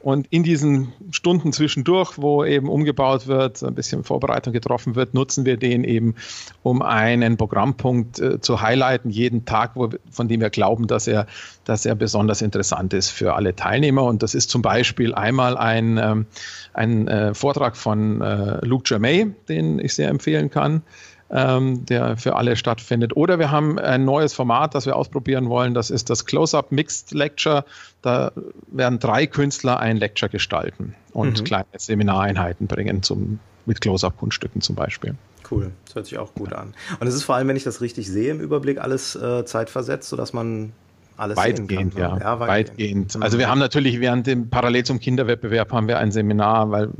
[0.00, 5.44] Und in diesen Stunden zwischendurch, wo eben umgebaut wird, ein bisschen Vorbereitung getroffen wird, nutzen
[5.44, 6.16] wir den eben,
[6.62, 11.26] um einen Programmpunkt äh, zu highlighten, jeden Tag, wo, von dem wir glauben, dass er,
[11.64, 14.02] dass er besonders interessant ist für alle Teilnehmer.
[14.02, 16.26] Und das ist zum Beispiel einmal ein, ähm,
[16.72, 20.82] ein äh, Vortrag von äh, Luke Germay, den ich sehr empfehlen kann kann,
[21.30, 23.16] ähm, der für alle stattfindet.
[23.16, 25.74] Oder wir haben ein neues Format, das wir ausprobieren wollen.
[25.74, 27.64] Das ist das Close-Up Mixed Lecture.
[28.02, 28.32] Da
[28.68, 31.44] werden drei Künstler ein Lecture gestalten und mhm.
[31.44, 35.14] kleine Seminareinheiten bringen zum, mit Close-Up-Kunststücken zum Beispiel.
[35.50, 36.74] Cool, das hört sich auch gut an.
[37.00, 40.08] Und es ist vor allem, wenn ich das richtig sehe im Überblick, alles äh, zeitversetzt,
[40.08, 40.72] sodass man
[41.16, 42.18] alles weitgehend, ja.
[42.18, 43.10] ja weitgehend.
[43.10, 43.22] weitgehend.
[43.22, 46.90] Also wir haben natürlich während dem parallel zum Kinderwettbewerb haben wir ein Seminar, weil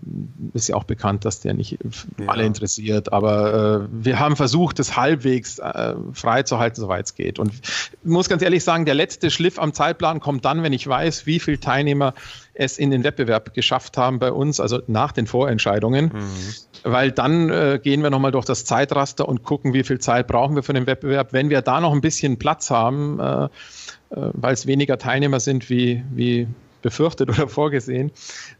[0.52, 1.78] ist ja auch bekannt, dass der nicht
[2.18, 2.26] ja.
[2.26, 7.38] alle interessiert, aber äh, wir haben versucht, es halbwegs äh, freizuhalten, soweit es geht.
[7.38, 10.86] Und ich muss ganz ehrlich sagen, der letzte Schliff am Zeitplan kommt dann, wenn ich
[10.86, 12.14] weiß, wie viele Teilnehmer
[12.54, 16.06] es in den Wettbewerb geschafft haben bei uns, also nach den Vorentscheidungen.
[16.14, 16.54] Mhm.
[16.84, 20.54] Weil dann äh, gehen wir nochmal durch das Zeitraster und gucken, wie viel Zeit brauchen
[20.54, 21.32] wir für den Wettbewerb.
[21.32, 23.48] Wenn wir da noch ein bisschen Platz haben, äh,
[24.32, 26.46] weil es weniger Teilnehmer sind wie, wie
[26.82, 28.12] befürchtet oder vorgesehen,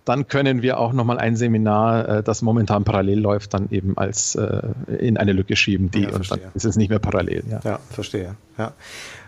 [0.05, 4.35] dann können wir auch nochmal ein Seminar, äh, das momentan parallel läuft, dann eben als
[4.35, 4.63] äh,
[4.99, 7.45] in eine Lücke schieben, die ja, und dann ist es nicht mehr parallel.
[7.49, 8.37] Ja, ja verstehe.
[8.59, 8.73] Ja.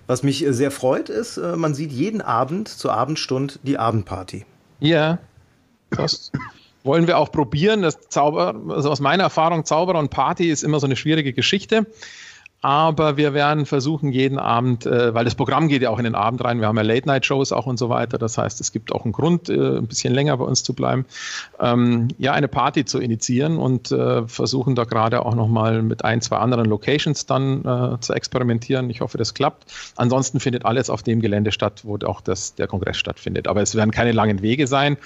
[0.07, 4.47] Was mich sehr freut, ist, man sieht jeden Abend zur Abendstund die Abendparty.
[4.79, 5.19] Ja,
[5.91, 6.31] das
[6.85, 7.83] wollen wir auch probieren.
[7.83, 11.87] Das Zauber, also aus meiner Erfahrung, Zauberer und Party ist immer so eine schwierige Geschichte.
[12.67, 16.17] Aber wir werden versuchen, jeden Abend, äh, weil das Programm geht ja auch in den
[16.17, 18.19] Abend rein, wir haben ja Late-Night-Shows auch und so weiter.
[18.19, 21.05] Das heißt, es gibt auch einen Grund, äh, ein bisschen länger bei uns zu bleiben,
[21.61, 26.21] ähm, ja, eine Party zu initiieren und äh, versuchen da gerade auch nochmal mit ein,
[26.21, 28.91] zwei anderen Locations dann äh, zu experimentieren.
[28.91, 29.67] Ich hoffe, das klappt.
[29.95, 33.47] Ansonsten findet alles auf dem Gelände statt, wo auch das, der Kongress stattfindet.
[33.47, 34.97] Aber es werden keine langen Wege sein.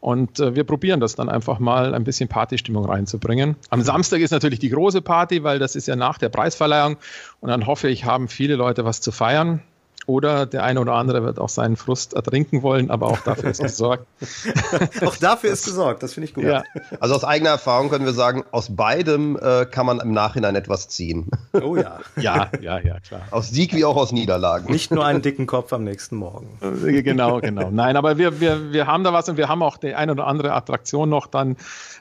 [0.00, 3.56] Und äh, wir probieren das dann einfach mal ein bisschen Partystimmung reinzubringen.
[3.70, 6.96] Am Samstag ist natürlich die große Party, weil das ist ja nach der Preisverleihung.
[7.40, 9.62] Und dann hoffe ich, haben viele Leute was zu feiern.
[10.08, 13.60] Oder der eine oder andere wird auch seinen Frust ertrinken wollen, aber auch dafür ist
[13.60, 14.06] gesorgt.
[15.04, 16.44] auch dafür ist gesorgt, das finde ich gut.
[16.44, 16.64] Ja.
[16.98, 20.88] Also aus eigener Erfahrung können wir sagen, aus beidem äh, kann man im Nachhinein etwas
[20.88, 21.28] ziehen.
[21.60, 21.98] Oh ja.
[22.16, 23.22] ja, ja, ja, klar.
[23.30, 24.70] Aus Sieg wie auch aus Niederlagen.
[24.70, 26.58] Nicht nur einen dicken Kopf am nächsten Morgen.
[26.62, 27.70] Äh, genau, genau.
[27.70, 30.26] Nein, aber wir, wir, wir haben da was und wir haben auch die eine oder
[30.26, 31.56] andere Attraktion noch dann,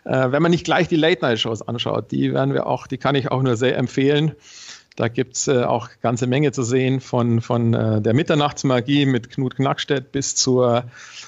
[0.05, 3.31] äh, wenn man nicht gleich die Late-Night-Shows anschaut, die werden wir auch, die kann ich
[3.31, 4.35] auch nur sehr empfehlen.
[4.97, 9.29] Da gibt es äh, auch ganze Menge zu sehen von, von äh, der Mitternachtsmagie mit
[9.29, 10.85] Knut Knackstedt bis zur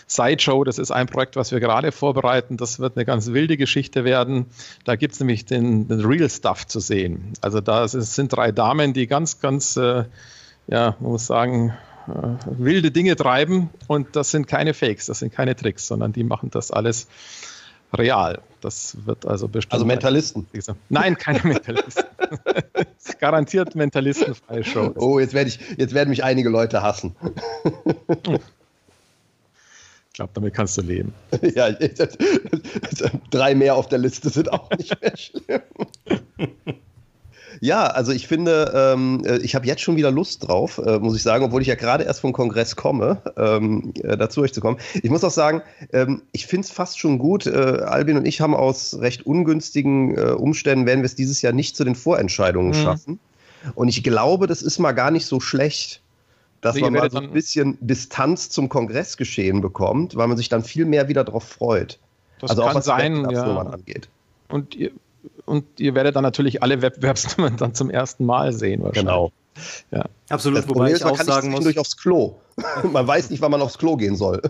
[0.08, 0.64] Sideshow.
[0.64, 2.58] Das ist ein Projekt, was wir gerade vorbereiten.
[2.58, 4.48] Das wird eine ganz wilde Geschichte werden.
[4.86, 7.34] Da gibt es nämlich den, den, Real Stuff zu sehen.
[7.42, 10.06] Also da sind drei Damen, die ganz, ganz, äh,
[10.66, 11.76] ja, man muss sagen,
[12.08, 12.12] äh,
[12.48, 13.70] wilde Dinge treiben.
[13.86, 17.08] Und das sind keine Fakes, das sind keine Tricks, sondern die machen das alles
[17.94, 18.42] real.
[18.62, 19.74] Das wird also bestimmt.
[19.74, 20.48] Also Mentalisten.
[20.90, 22.06] Nein, keine Mentalisten.
[23.20, 24.94] Garantiert mentalistenfreie Show.
[24.96, 27.16] Oh, jetzt, werde ich, jetzt werden mich einige Leute hassen.
[30.08, 31.14] Ich glaube, damit kannst du leben.
[31.56, 31.70] ja,
[33.30, 35.62] drei mehr auf der Liste sind auch nicht mehr schlimm.
[37.62, 41.16] Ja, also ich finde, ähm, äh, ich habe jetzt schon wieder Lust drauf, äh, muss
[41.16, 44.62] ich sagen, obwohl ich ja gerade erst vom Kongress komme, ähm, äh, dazu euch zu
[44.62, 44.78] kommen.
[45.02, 47.46] Ich muss auch sagen, ähm, ich finde es fast schon gut.
[47.46, 51.54] Äh, Albin und ich haben aus recht ungünstigen äh, Umständen, werden wir es dieses Jahr
[51.54, 52.84] nicht zu den Vorentscheidungen mhm.
[52.84, 53.20] schaffen.
[53.76, 56.02] Und ich glaube, das ist mal gar nicht so schlecht
[56.62, 60.64] dass also man mal so ein bisschen Distanz zum Kongressgeschehen bekommt, weil man sich dann
[60.64, 62.00] viel mehr wieder darauf freut.
[62.40, 63.44] Das also kann auch was sein, ja.
[63.44, 64.10] angeht.
[64.50, 64.92] Und ihr,
[65.46, 69.06] und ihr werdet dann natürlich alle Wettbewerbsnummern dann zum ersten Mal sehen wahrscheinlich.
[69.06, 69.32] Genau.
[69.92, 70.06] Ja.
[70.30, 71.64] Absolut, das wobei ich auch sagen muss.
[71.64, 72.40] durch aufs Klo.
[72.92, 74.42] man weiß nicht, wann man aufs Klo gehen soll.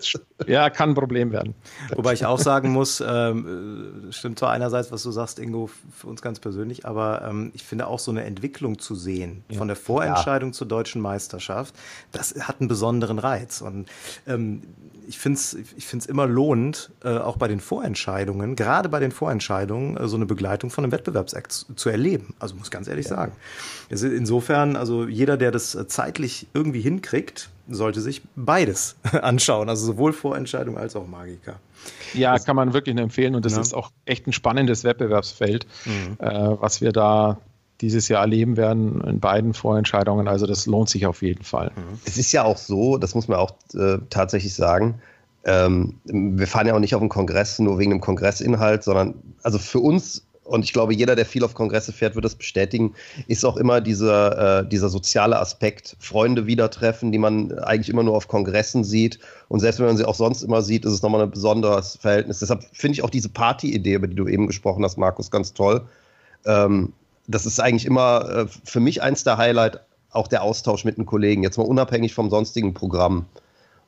[0.46, 1.54] ja, kann ein Problem werden.
[1.94, 6.06] Wobei ich auch sagen muss, ähm, äh, stimmt zwar einerseits, was du sagst, Ingo, für
[6.06, 9.58] uns ganz persönlich, aber ähm, ich finde auch so eine Entwicklung zu sehen, ja.
[9.58, 10.54] von der Vorentscheidung ja.
[10.54, 11.74] zur deutschen Meisterschaft,
[12.10, 13.60] das hat einen besonderen Reiz.
[13.60, 13.86] Und
[14.26, 14.62] ähm,
[15.06, 19.12] ich finde es ich find's immer lohnend, äh, auch bei den Vorentscheidungen, gerade bei den
[19.12, 22.34] Vorentscheidungen, äh, so eine Begleitung von einem Wettbewerbsakt zu erleben.
[22.38, 23.16] Also muss ganz ehrlich ja.
[23.16, 23.32] sagen.
[23.90, 29.68] insofern, also je jeder, der das äh, zeitlich irgendwie hinkriegt, sollte sich beides anschauen.
[29.68, 31.60] Also sowohl Vorentscheidung als auch Magica.
[32.12, 33.60] Ja, das kann man wirklich nur empfehlen und das ja.
[33.60, 36.16] ist auch echt ein spannendes Wettbewerbsfeld, mhm.
[36.18, 37.38] äh, was wir da
[37.80, 40.26] dieses Jahr erleben werden in beiden Vorentscheidungen.
[40.26, 41.70] Also das lohnt sich auf jeden Fall.
[41.76, 41.98] Mhm.
[42.04, 45.00] Es ist ja auch so, das muss man auch äh, tatsächlich sagen,
[45.44, 49.58] ähm, wir fahren ja auch nicht auf den Kongress nur wegen dem Kongressinhalt, sondern also
[49.58, 52.92] für uns und ich glaube, jeder, der viel auf Kongresse fährt, wird das bestätigen,
[53.26, 58.02] ist auch immer dieser, äh, dieser soziale Aspekt, Freunde wieder treffen, die man eigentlich immer
[58.02, 59.18] nur auf Kongressen sieht.
[59.48, 62.40] Und selbst wenn man sie auch sonst immer sieht, ist es nochmal ein besonderes Verhältnis.
[62.40, 65.80] Deshalb finde ich auch diese Party-Idee, über die du eben gesprochen hast, Markus, ganz toll.
[66.44, 66.92] Ähm,
[67.28, 71.06] das ist eigentlich immer äh, für mich eins der Highlight, auch der Austausch mit den
[71.06, 73.24] Kollegen, jetzt mal unabhängig vom sonstigen Programm.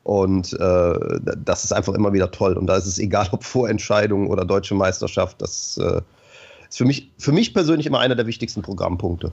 [0.03, 2.57] Und äh, das ist einfach immer wieder toll.
[2.57, 6.01] Und da ist es egal, ob Vorentscheidung oder deutsche Meisterschaft, das äh,
[6.75, 9.33] ist für mich, für mich persönlich immer einer der wichtigsten Programmpunkte.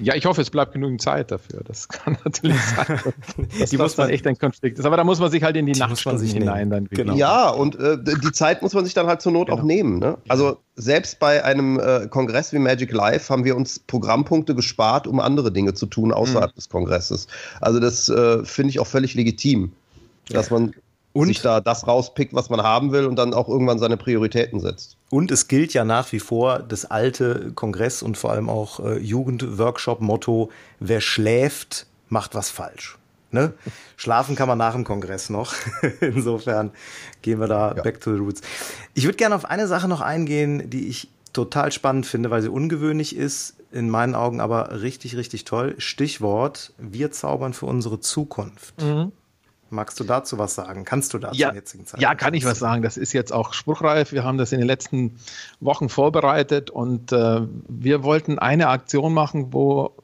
[0.00, 1.60] Ja, ich hoffe, es bleibt genügend Zeit dafür.
[1.64, 2.98] Das kann natürlich sein.
[3.60, 4.84] Das die muss man echt ein Konflikt ist.
[4.84, 7.14] Aber da muss man sich halt in die, die Nachtstunden hinein dann genau.
[7.14, 9.60] Ja, und äh, die Zeit muss man sich dann halt zur Not genau.
[9.60, 9.98] auch nehmen.
[9.98, 10.16] Ne?
[10.28, 15.20] Also selbst bei einem äh, Kongress wie Magic Live haben wir uns Programmpunkte gespart, um
[15.20, 16.56] andere Dinge zu tun außerhalb mhm.
[16.56, 17.28] des Kongresses.
[17.60, 19.72] Also das äh, finde ich auch völlig legitim,
[20.30, 20.72] dass man
[21.12, 21.26] und?
[21.26, 24.96] sich da das rauspickt, was man haben will und dann auch irgendwann seine Prioritäten setzt.
[25.10, 28.98] Und es gilt ja nach wie vor das alte Kongress und vor allem auch äh,
[28.98, 32.98] Jugendworkshop-Motto, wer schläft, macht was falsch.
[33.30, 33.54] Ne?
[33.96, 35.54] Schlafen kann man nach dem Kongress noch.
[36.00, 36.70] Insofern
[37.22, 37.82] gehen wir da ja.
[37.82, 38.42] back to the roots.
[38.94, 42.50] Ich würde gerne auf eine Sache noch eingehen, die ich total spannend finde, weil sie
[42.50, 45.74] ungewöhnlich ist, in meinen Augen aber richtig, richtig toll.
[45.78, 48.80] Stichwort, wir zaubern für unsere Zukunft.
[48.82, 49.12] Mhm.
[49.72, 50.84] Magst du dazu was sagen?
[50.84, 52.00] Kannst du dazu ja, jetzigen Zeit?
[52.00, 52.82] Ja, kann ich was sagen.
[52.82, 54.12] Das ist jetzt auch spruchreif.
[54.12, 55.16] Wir haben das in den letzten
[55.60, 59.96] Wochen vorbereitet und äh, wir wollten eine Aktion machen, wo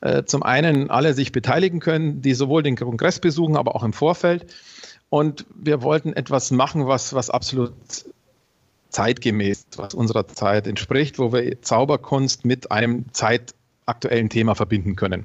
[0.00, 3.92] äh, zum einen alle sich beteiligen können, die sowohl den Kongress besuchen, aber auch im
[3.92, 4.52] Vorfeld.
[5.10, 7.72] Und wir wollten etwas machen, was, was absolut
[8.90, 13.54] zeitgemäß, was unserer Zeit entspricht, wo wir Zauberkunst mit einem Zeit
[13.88, 15.24] aktuellen Thema verbinden können.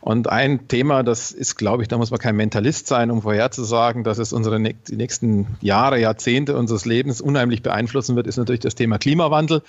[0.00, 4.04] Und ein Thema, das ist, glaube ich, da muss man kein Mentalist sein, um vorherzusagen,
[4.04, 8.74] dass es unsere die nächsten Jahre, Jahrzehnte unseres Lebens unheimlich beeinflussen wird, ist natürlich das
[8.74, 9.62] Thema Klimawandel.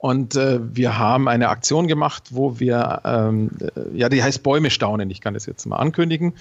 [0.00, 3.50] Und äh, wir haben eine Aktion gemacht, wo wir, ähm,
[3.92, 5.10] ja, die heißt Bäume staunen.
[5.10, 6.32] Ich kann das jetzt mal ankündigen,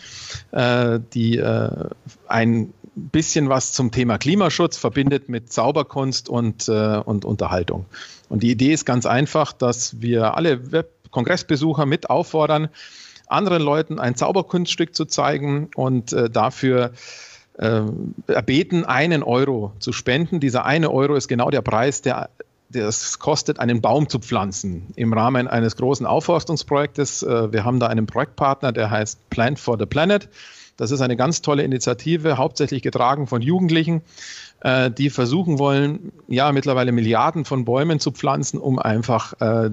[0.51, 1.89] äh, die äh,
[2.29, 7.85] ein bisschen was zum Thema Klimaschutz verbindet mit Zauberkunst und, äh, und Unterhaltung.
[8.29, 12.69] Und die Idee ist ganz einfach, dass wir alle Web Kongressbesucher mit auffordern,
[13.27, 16.91] anderen Leuten ein Zauberkunststück zu zeigen und äh, dafür
[17.57, 17.81] äh,
[18.27, 20.39] erbeten, einen Euro zu spenden.
[20.39, 22.29] Dieser eine Euro ist genau der Preis, der
[22.71, 27.23] es kostet, einen Baum zu pflanzen im Rahmen eines großen Aufforstungsprojektes.
[27.23, 30.29] Äh, wir haben da einen Projektpartner, der heißt Plant for the Planet.
[30.77, 34.01] Das ist eine ganz tolle Initiative, hauptsächlich getragen von Jugendlichen,
[34.61, 39.71] äh, die versuchen wollen, ja, mittlerweile Milliarden von Bäumen zu pflanzen, um einfach äh,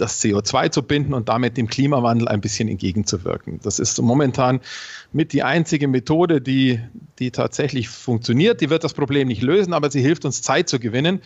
[0.00, 3.60] das CO2 zu binden und damit dem Klimawandel ein bisschen entgegenzuwirken.
[3.62, 4.60] Das ist momentan
[5.12, 6.80] mit die einzige Methode, die,
[7.18, 8.60] die tatsächlich funktioniert.
[8.60, 11.20] Die wird das Problem nicht lösen, aber sie hilft uns Zeit zu gewinnen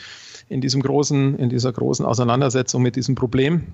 [0.48, 3.68] in diesem großen, in dieser großen Auseinandersetzung mit diesem Problem.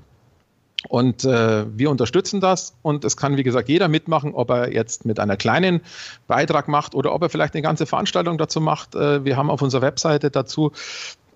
[0.88, 5.04] Und äh, wir unterstützen das und es kann, wie gesagt, jeder mitmachen, ob er jetzt
[5.04, 5.80] mit einer kleinen
[6.28, 8.94] Beitrag macht oder ob er vielleicht eine ganze Veranstaltung dazu macht.
[8.94, 10.72] Äh, wir haben auf unserer Webseite dazu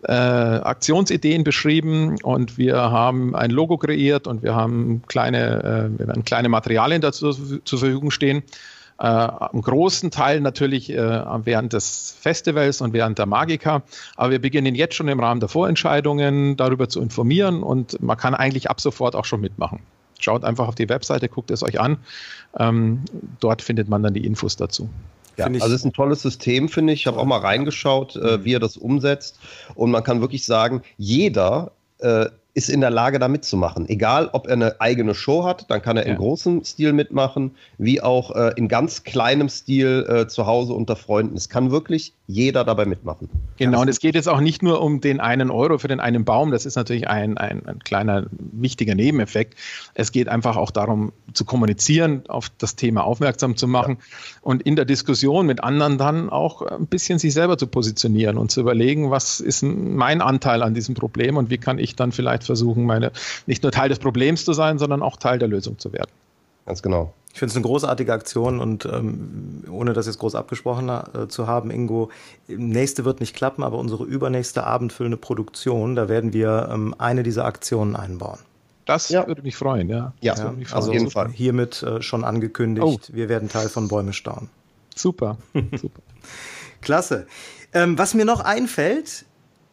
[0.02, 6.08] äh, Aktionsideen beschrieben und wir haben ein Logo kreiert und wir haben kleine, äh, wir
[6.08, 8.42] werden kleine Materialien dazu zur Verfügung stehen.
[8.98, 13.82] Äh, Am großen Teil natürlich äh, während des Festivals und während der Magica.
[14.16, 18.34] Aber wir beginnen jetzt schon im Rahmen der Vorentscheidungen darüber zu informieren und man kann
[18.34, 19.80] eigentlich ab sofort auch schon mitmachen.
[20.20, 21.98] Schaut einfach auf die Webseite, guckt es euch an.
[22.58, 23.02] Ähm,
[23.40, 24.88] dort findet man dann die Infos dazu.
[25.36, 27.00] Ja, also es ist ein tolles System, finde ich.
[27.00, 28.44] Ich habe auch mal reingeschaut, äh, mhm.
[28.44, 29.38] wie er das umsetzt.
[29.74, 33.88] Und man kann wirklich sagen, jeder äh, ist in der Lage, da mitzumachen.
[33.88, 36.12] Egal, ob er eine eigene Show hat, dann kann er ja.
[36.12, 40.96] in großem Stil mitmachen, wie auch äh, in ganz kleinem Stil äh, zu Hause unter
[40.96, 41.36] Freunden.
[41.36, 43.28] Es kann wirklich jeder dabei mitmachen.
[43.56, 46.24] Genau, und es geht jetzt auch nicht nur um den einen Euro für den einen
[46.24, 49.58] Baum, das ist natürlich ein, ein, ein kleiner wichtiger Nebeneffekt.
[49.94, 54.38] Es geht einfach auch darum, zu kommunizieren, auf das Thema aufmerksam zu machen ja.
[54.42, 58.50] und in der Diskussion mit anderen dann auch ein bisschen sich selber zu positionieren und
[58.50, 62.44] zu überlegen, was ist mein Anteil an diesem Problem und wie kann ich dann vielleicht
[62.44, 63.12] versuchen, meine
[63.46, 66.10] nicht nur Teil des Problems zu sein, sondern auch Teil der Lösung zu werden.
[66.66, 67.12] Ganz genau.
[67.32, 71.46] Ich finde es eine großartige Aktion und ähm, ohne das jetzt groß abgesprochen äh, zu
[71.46, 72.10] haben, Ingo,
[72.46, 77.46] nächste wird nicht klappen, aber unsere übernächste abendfüllende Produktion, da werden wir ähm, eine dieser
[77.46, 78.38] Aktionen einbauen.
[78.84, 79.26] Das ja.
[79.26, 80.12] würde mich freuen, ja.
[80.20, 80.76] Ja, ja mich freuen.
[80.76, 81.30] also auf jeden Fall.
[81.30, 83.14] hiermit äh, schon angekündigt, oh.
[83.14, 84.50] wir werden Teil von Bäume staunen.
[84.94, 86.02] Super, super.
[86.82, 87.26] Klasse.
[87.72, 89.24] Ähm, was mir noch einfällt,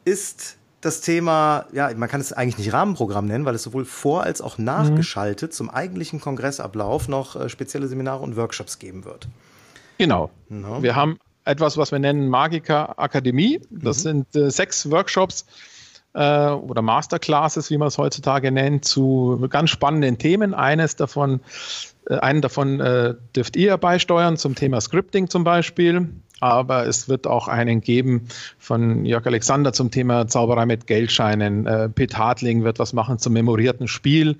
[0.05, 4.23] ist das Thema, ja, man kann es eigentlich nicht Rahmenprogramm nennen, weil es sowohl vor
[4.23, 5.55] als auch nachgeschaltet mhm.
[5.55, 9.27] zum eigentlichen Kongressablauf noch äh, spezielle Seminare und Workshops geben wird.
[9.97, 10.29] Genau.
[10.47, 10.81] No.
[10.81, 13.59] Wir haben etwas, was wir nennen Magica Akademie.
[13.69, 14.01] Das mhm.
[14.01, 15.45] sind äh, sechs Workshops
[16.13, 20.53] äh, oder Masterclasses, wie man es heutzutage nennt, zu ganz spannenden Themen.
[20.53, 21.41] Eines davon,
[22.09, 26.09] äh, einen davon äh, dürft ihr beisteuern zum Thema Scripting zum Beispiel
[26.39, 31.65] aber es wird auch einen geben von Jörg Alexander zum Thema Zauberei mit Geldscheinen.
[31.65, 34.37] Äh, Pitt Hartling wird was machen zum memorierten Spiel.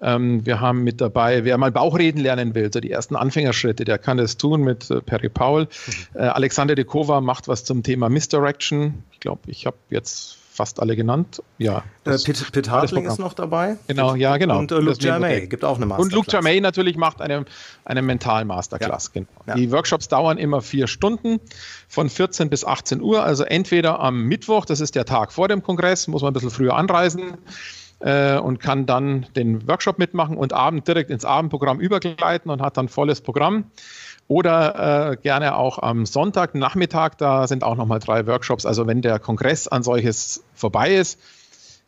[0.00, 3.98] Ähm, wir haben mit dabei, wer mal Bauchreden lernen will, so die ersten Anfängerschritte, der
[3.98, 5.62] kann das tun mit äh, Perry Paul.
[5.62, 6.20] Mhm.
[6.20, 9.02] Äh, Alexander de Kova macht was zum Thema Misdirection.
[9.12, 11.40] Ich glaube, ich habe jetzt fast alle genannt.
[11.58, 11.84] Ja.
[12.04, 13.76] Äh, Pitt, Pitt Hartling ist noch dabei.
[13.86, 14.58] Genau, ja, genau.
[14.58, 16.12] Und äh, Luke Germain gibt auch eine Masterclass.
[16.12, 17.44] Und Luke Germain natürlich macht eine,
[17.84, 19.12] eine Mental-Masterclass.
[19.14, 19.20] Ja.
[19.20, 19.28] Genau.
[19.46, 19.54] Ja.
[19.54, 21.38] Die Workshops dauern immer vier Stunden
[21.86, 23.22] von 14 bis 18 Uhr.
[23.22, 26.50] Also entweder am Mittwoch, das ist der Tag vor dem Kongress, muss man ein bisschen
[26.50, 27.38] früher anreisen
[28.00, 32.76] äh, und kann dann den Workshop mitmachen und abend direkt ins Abendprogramm übergleiten und hat
[32.76, 33.70] dann volles Programm.
[34.28, 38.66] Oder äh, gerne auch am Sonntagnachmittag, da sind auch nochmal drei Workshops.
[38.66, 41.18] Also wenn der Kongress an solches vorbei ist,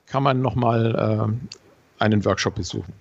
[0.07, 1.39] kann man nochmal
[2.01, 2.95] äh, einen Workshop besuchen.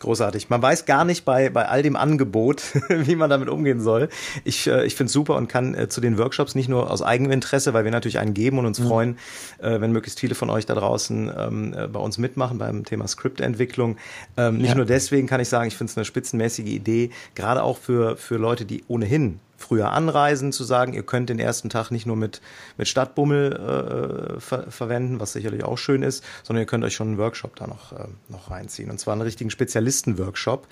[0.00, 0.48] Großartig.
[0.48, 4.08] Man weiß gar nicht bei, bei all dem Angebot, wie man damit umgehen soll.
[4.44, 7.02] Ich, äh, ich finde es super und kann äh, zu den Workshops nicht nur aus
[7.02, 8.86] eigenem Interesse, weil wir natürlich einen geben und uns mhm.
[8.86, 9.18] freuen,
[9.58, 13.08] äh, wenn möglichst viele von euch da draußen ähm, äh, bei uns mitmachen beim Thema
[13.08, 13.96] Skriptentwicklung.
[14.36, 14.74] Ähm, nicht ja.
[14.76, 18.36] nur deswegen kann ich sagen, ich finde es eine spitzenmäßige Idee, gerade auch für, für
[18.36, 22.40] Leute, die ohnehin früher anreisen, zu sagen, ihr könnt den ersten Tag nicht nur mit,
[22.78, 27.08] mit Stadtbummel äh, ver verwenden, was sicherlich auch schön ist, sondern ihr könnt euch schon
[27.08, 28.90] einen Workshop da noch, äh, noch reinziehen.
[28.90, 30.66] Und zwar einen richtigen Spezialisten-Workshop,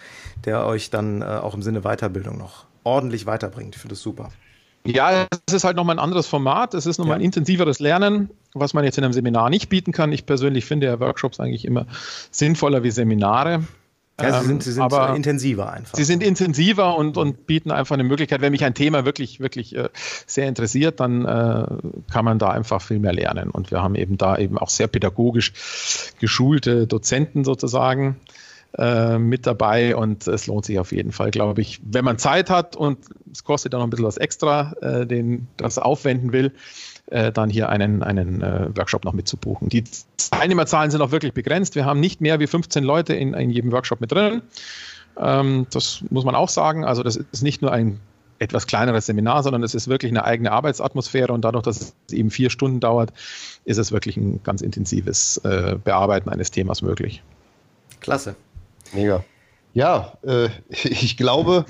[0.44, 3.74] der euch dann äh, auch im Sinne Weiterbildung noch ordentlich weiterbringt.
[3.74, 4.30] Ich finde das super.
[4.84, 6.72] Ja, es ist halt nochmal ein anderes Format.
[6.74, 7.20] Es ist nochmal ja.
[7.20, 10.12] ein intensiveres Lernen, was man jetzt in einem Seminar nicht bieten kann.
[10.12, 11.86] Ich persönlich finde ja Workshops eigentlich immer
[12.30, 13.64] sinnvoller wie Seminare.
[14.20, 15.94] Ja, sie sind, sie sind aber intensiver einfach.
[15.94, 18.40] Sie sind intensiver und, und bieten einfach eine Möglichkeit.
[18.40, 19.90] Wenn mich ein Thema wirklich, wirklich äh,
[20.26, 21.66] sehr interessiert, dann äh,
[22.10, 23.50] kann man da einfach viel mehr lernen.
[23.50, 25.52] Und wir haben eben da eben auch sehr pädagogisch
[26.18, 28.16] geschulte Dozenten sozusagen
[28.78, 29.94] äh, mit dabei.
[29.94, 32.98] Und es lohnt sich auf jeden Fall, glaube ich, wenn man Zeit hat und
[33.30, 34.72] es kostet dann noch ein bisschen was extra,
[35.04, 36.52] den das aufwenden will
[37.06, 39.68] äh, dann hier einen, einen äh, Workshop noch mitzubuchen.
[39.68, 39.84] Die
[40.30, 41.74] Teilnehmerzahlen sind auch wirklich begrenzt.
[41.74, 44.42] Wir haben nicht mehr wie 15 Leute in, in jedem Workshop mit drin.
[45.18, 46.84] Ähm, das muss man auch sagen.
[46.84, 48.00] Also das ist nicht nur ein
[48.38, 52.30] etwas kleineres Seminar, sondern es ist wirklich eine eigene Arbeitsatmosphäre und dadurch, dass es eben
[52.30, 53.12] vier Stunden dauert,
[53.64, 57.22] ist es wirklich ein ganz intensives äh, Bearbeiten eines Themas möglich.
[58.00, 58.36] Klasse.
[58.92, 59.24] Mega.
[59.72, 61.64] Ja, äh, ich glaube,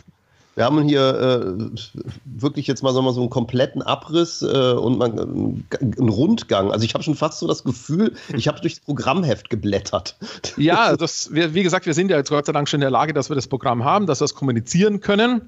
[0.56, 1.78] wir haben hier äh,
[2.24, 6.72] wirklich jetzt mal, sagen wir, so einen kompletten Abriss äh, und man, einen Rundgang.
[6.72, 10.16] Also ich habe schon fast so das Gefühl, ich habe durchs Programmheft geblättert.
[10.56, 13.12] Ja, das, wie gesagt, wir sind ja jetzt Gott sei Dank schon in der Lage,
[13.12, 15.42] dass wir das Programm haben, dass wir es kommunizieren können.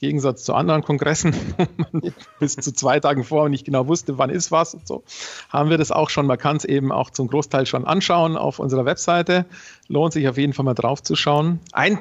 [0.00, 1.66] Gegensatz zu anderen Kongressen, wo
[2.00, 5.04] man bis zu zwei Tagen vorher nicht genau wusste, wann ist was und so,
[5.50, 6.26] haben wir das auch schon.
[6.26, 9.44] Man kann es eben auch zum Großteil schon anschauen auf unserer Webseite.
[9.88, 11.60] Lohnt sich auf jeden Fall mal drauf zu schauen.
[11.72, 11.98] Ein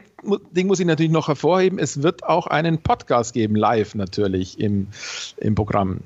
[0.52, 4.88] Ding muss ich natürlich noch hervorheben, es wird auch einen Podcast geben, live natürlich im,
[5.38, 6.00] im Programm.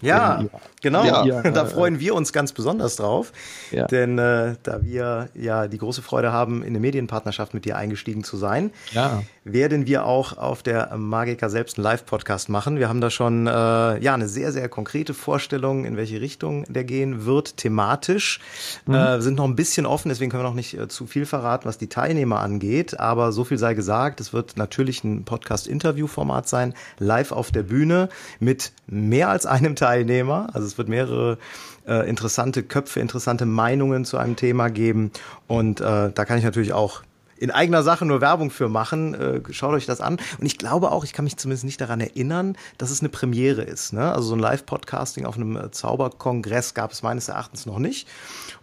[0.00, 0.44] Ja,
[0.84, 1.04] genau.
[1.04, 3.32] Ja, da freuen wir uns ganz besonders drauf,
[3.72, 3.86] ja.
[3.86, 8.22] denn äh, da wir ja die große Freude haben, in eine Medienpartnerschaft mit dir eingestiegen
[8.22, 9.22] zu sein, ja.
[9.42, 12.78] werden wir auch auf der Magica selbst einen Live-Podcast machen.
[12.78, 16.84] Wir haben da schon äh, ja eine sehr sehr konkrete Vorstellung, in welche Richtung der
[16.84, 18.38] gehen wird, thematisch.
[18.86, 18.94] Mhm.
[18.94, 21.66] Äh, sind noch ein bisschen offen, deswegen können wir noch nicht äh, zu viel verraten,
[21.66, 23.00] was die Teilnehmer angeht.
[23.00, 28.10] Aber so viel sei gesagt, es wird natürlich ein Podcast-Interview-Format sein, live auf der Bühne
[28.38, 30.48] mit mehr als einem Teil Teilnehmer.
[30.52, 31.38] Also es wird mehrere
[31.86, 35.12] äh, interessante Köpfe, interessante Meinungen zu einem Thema geben.
[35.46, 37.02] Und äh, da kann ich natürlich auch
[37.36, 39.14] in eigener Sache nur Werbung für machen.
[39.14, 40.16] Äh, schaut euch das an.
[40.38, 43.62] Und ich glaube auch, ich kann mich zumindest nicht daran erinnern, dass es eine Premiere
[43.62, 43.92] ist.
[43.92, 44.12] Ne?
[44.12, 48.08] Also so ein Live-Podcasting auf einem äh, Zauberkongress gab es meines Erachtens noch nicht.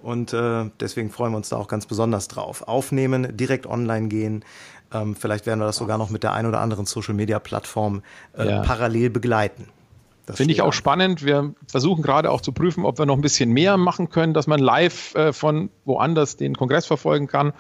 [0.02, 2.67] Und äh, deswegen freuen wir uns da auch ganz besonders drauf.
[2.67, 4.43] Aufnehmen, direkt online gehen.
[4.93, 8.04] Ähm, vielleicht werden wir das sogar noch mit der ein oder anderen Social-Media-Plattform
[8.38, 8.62] äh, ja.
[8.63, 9.67] parallel begleiten.
[10.33, 11.23] Finde ich auch spannend.
[11.25, 14.47] Wir versuchen gerade auch zu prüfen, ob wir noch ein bisschen mehr machen können, dass
[14.47, 17.53] man live äh, von woanders den Kongress verfolgen kann.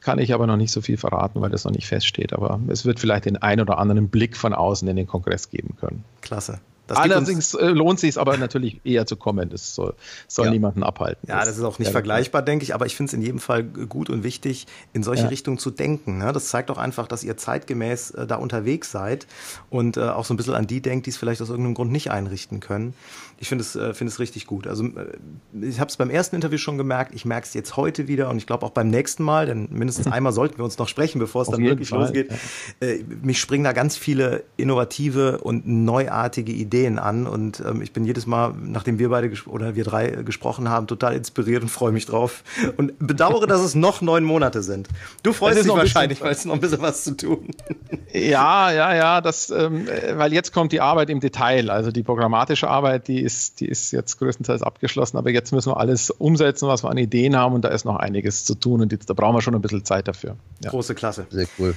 [0.00, 2.32] Kann ich aber noch nicht so viel verraten, weil das noch nicht feststeht.
[2.32, 5.76] Aber es wird vielleicht den ein oder anderen Blick von außen in den Kongress geben
[5.78, 6.04] können.
[6.20, 6.60] Klasse.
[6.86, 9.48] Das Allerdings äh, lohnt sich aber natürlich eher zu kommen.
[9.50, 9.94] Das soll,
[10.26, 10.50] soll ja.
[10.50, 11.28] niemanden abhalten.
[11.28, 13.62] Ja, das ist auch nicht vergleichbar, denke ich, aber ich finde es in jedem Fall
[13.62, 15.28] gut und wichtig, in solche ja.
[15.28, 16.18] Richtungen zu denken.
[16.18, 16.32] Ne?
[16.32, 19.26] Das zeigt auch einfach, dass ihr zeitgemäß äh, da unterwegs seid
[19.70, 21.92] und äh, auch so ein bisschen an die denkt, die es vielleicht aus irgendeinem Grund
[21.92, 22.94] nicht einrichten können.
[23.42, 24.68] Ich finde es, äh, finde es richtig gut.
[24.68, 28.06] Also äh, ich habe es beim ersten Interview schon gemerkt, ich merke es jetzt heute
[28.06, 30.86] wieder und ich glaube auch beim nächsten Mal, denn mindestens einmal sollten wir uns noch
[30.86, 32.02] sprechen, bevor es dann wirklich Fall.
[32.02, 32.30] losgeht.
[32.78, 38.04] Äh, mich springen da ganz viele innovative und neuartige Ideen an und ähm, ich bin
[38.04, 42.06] jedes Mal, nachdem wir beide oder wir drei gesprochen haben, total inspiriert und freue mich
[42.06, 42.44] drauf
[42.76, 44.86] und bedauere, dass es noch neun Monate sind.
[45.24, 47.48] Du freust dich wahrscheinlich, weil es noch ein bisschen was zu tun.
[48.12, 52.68] Ja, ja, ja, das, ähm, weil jetzt kommt die Arbeit im Detail, also die programmatische
[52.68, 56.68] Arbeit, die ist ist, die ist jetzt größtenteils abgeschlossen, aber jetzt müssen wir alles umsetzen,
[56.68, 59.14] was wir an Ideen haben und da ist noch einiges zu tun und jetzt, da
[59.14, 60.36] brauchen wir schon ein bisschen Zeit dafür.
[60.62, 60.70] Ja.
[60.70, 61.26] Große Klasse.
[61.30, 61.74] Sehr cool.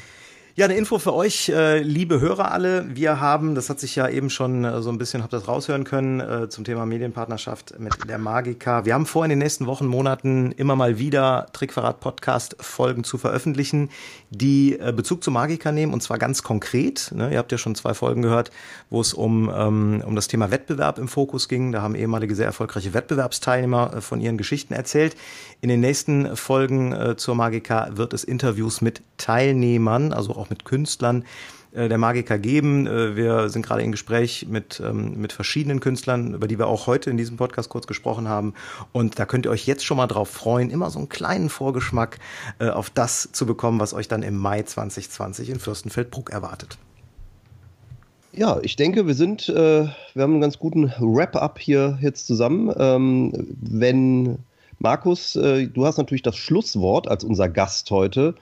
[0.58, 2.96] Ja, eine Info für euch, äh, liebe Hörer alle.
[2.96, 5.84] Wir haben, das hat sich ja eben schon äh, so ein bisschen, habt das raushören
[5.84, 8.86] können, äh, zum Thema Medienpartnerschaft mit der Magica.
[8.86, 13.90] Wir haben vor, in den nächsten Wochen, Monaten immer mal wieder Trickverrat-Podcast-Folgen zu veröffentlichen,
[14.38, 17.12] die äh, Bezug zu Magica nehmen und zwar ganz konkret.
[17.14, 17.32] Ne?
[17.32, 18.52] Ihr habt ja schon zwei Folgen gehört,
[18.90, 21.72] wo es um, ähm, um das Thema Wettbewerb im Fokus ging.
[21.72, 25.16] Da haben ehemalige sehr erfolgreiche Wettbewerbsteilnehmer äh, von ihren Geschichten erzählt.
[25.62, 30.66] In den nächsten Folgen äh, zur Magica wird es Interviews mit Teilnehmern, also auch mit
[30.66, 31.24] Künstlern
[31.76, 32.88] der Magica geben.
[32.88, 36.88] Äh, wir sind gerade in Gespräch mit, ähm, mit verschiedenen Künstlern, über die wir auch
[36.88, 38.54] heute in diesem Podcast kurz gesprochen haben.
[38.92, 42.20] Und da könnt ihr euch jetzt schon mal drauf freuen, immer so einen kleinen Vorgeschmack
[42.60, 46.78] äh, auf das zu bekommen, was euch dann im Mai 2020 in Fürstenfeldbruck erwartet.
[48.32, 52.74] Ja, ich denke, wir sind, äh, wir haben einen ganz guten Wrap-up hier jetzt zusammen.
[52.78, 54.40] Ähm, wenn
[54.80, 58.36] Markus, äh, du hast natürlich das Schlusswort als unser Gast heute.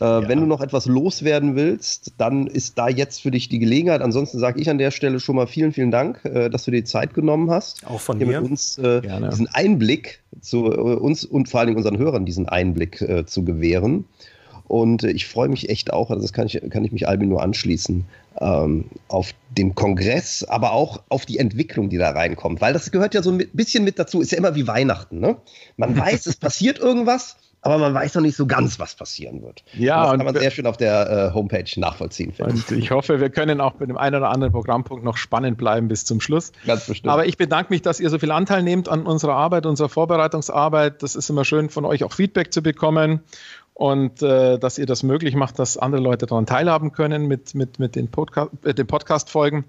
[0.00, 0.28] Äh, ja.
[0.28, 4.00] Wenn du noch etwas loswerden willst, dann ist da jetzt für dich die Gelegenheit.
[4.00, 6.78] Ansonsten sage ich an der Stelle schon mal vielen, vielen Dank, äh, dass du dir
[6.78, 7.86] die Zeit genommen hast.
[7.86, 8.40] Auch von hier mir.
[8.40, 12.48] mit uns äh, diesen Einblick zu äh, uns und vor allen Dingen unseren Hörern diesen
[12.48, 14.04] Einblick äh, zu gewähren.
[14.66, 17.42] Und ich freue mich echt auch, also das kann ich, kann ich mich Albin nur
[17.42, 18.06] anschließen,
[18.40, 22.60] ähm, auf dem Kongress, aber auch auf die Entwicklung, die da reinkommt.
[22.60, 25.20] Weil das gehört ja so ein bisschen mit dazu, ist ja immer wie Weihnachten.
[25.20, 25.36] Ne?
[25.76, 29.64] Man weiß, es passiert irgendwas, aber man weiß noch nicht so ganz, was passieren wird.
[29.72, 32.34] Ja, und das kann man sehr schön auf der äh, Homepage nachvollziehen.
[32.38, 35.88] Und ich hoffe, wir können auch bei dem einen oder anderen Programmpunkt noch spannend bleiben
[35.88, 36.52] bis zum Schluss.
[36.66, 37.10] Ganz bestimmt.
[37.10, 41.02] Aber ich bedanke mich, dass ihr so viel Anteil nehmt an unserer Arbeit, unserer Vorbereitungsarbeit.
[41.02, 43.20] Das ist immer schön, von euch auch Feedback zu bekommen
[43.74, 47.80] und äh, dass ihr das möglich macht, dass andere Leute daran teilhaben können mit, mit,
[47.80, 49.64] mit den, Podca äh, den Podcast-Folgen.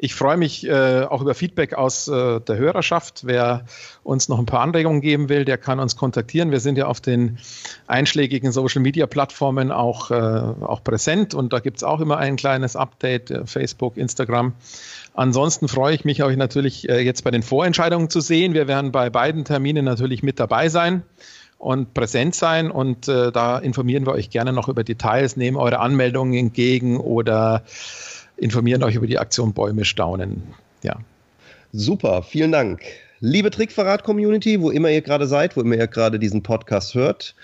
[0.00, 3.22] Ich freue mich äh, auch über Feedback aus äh, der Hörerschaft.
[3.24, 3.64] Wer
[4.04, 6.52] uns noch ein paar Anregungen geben will, der kann uns kontaktieren.
[6.52, 7.38] Wir sind ja auf den
[7.88, 13.32] einschlägigen Social-Media-Plattformen auch, äh, auch präsent und da gibt es auch immer ein kleines Update,
[13.32, 14.52] äh, Facebook, Instagram.
[15.14, 18.54] Ansonsten freue ich mich auch natürlich äh, jetzt bei den Vorentscheidungen zu sehen.
[18.54, 21.02] Wir werden bei beiden Terminen natürlich mit dabei sein
[21.58, 22.70] und präsent sein.
[22.70, 27.64] Und äh, da informieren wir euch gerne noch über Details, nehmen eure Anmeldungen entgegen oder
[28.38, 30.42] informieren euch über die Aktion Bäume staunen.
[30.82, 30.96] Ja.
[31.72, 32.80] Super, vielen Dank.
[33.20, 37.34] Liebe Trickverrat-Community, wo immer ihr gerade seid, wo immer ihr gerade diesen Podcast hört,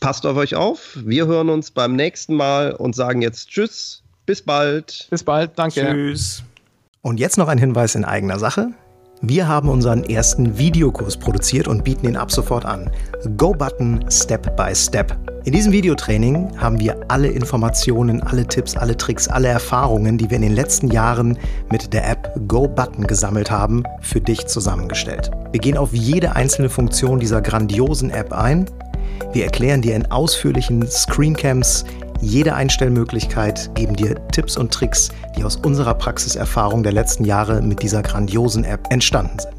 [0.00, 0.98] passt auf euch auf.
[1.04, 4.02] Wir hören uns beim nächsten Mal und sagen jetzt Tschüss.
[4.24, 5.06] Bis bald.
[5.10, 5.80] Bis bald, danke.
[5.80, 6.42] Tschüss.
[7.02, 8.70] Und jetzt noch ein Hinweis in eigener Sache.
[9.22, 12.90] Wir haben unseren ersten Videokurs produziert und bieten ihn ab sofort an.
[13.38, 15.16] Go Button Step by Step.
[15.46, 20.36] In diesem Videotraining haben wir alle Informationen, alle Tipps, alle Tricks, alle Erfahrungen, die wir
[20.36, 21.38] in den letzten Jahren
[21.72, 25.30] mit der App Go Button gesammelt haben, für dich zusammengestellt.
[25.50, 28.66] Wir gehen auf jede einzelne Funktion dieser grandiosen App ein.
[29.32, 31.86] Wir erklären dir in ausführlichen Screencams
[32.20, 37.82] jede Einstellmöglichkeit, geben dir Tipps und Tricks, die aus unserer Praxiserfahrung der letzten Jahre mit
[37.82, 39.55] dieser grandiosen App entstanden sind.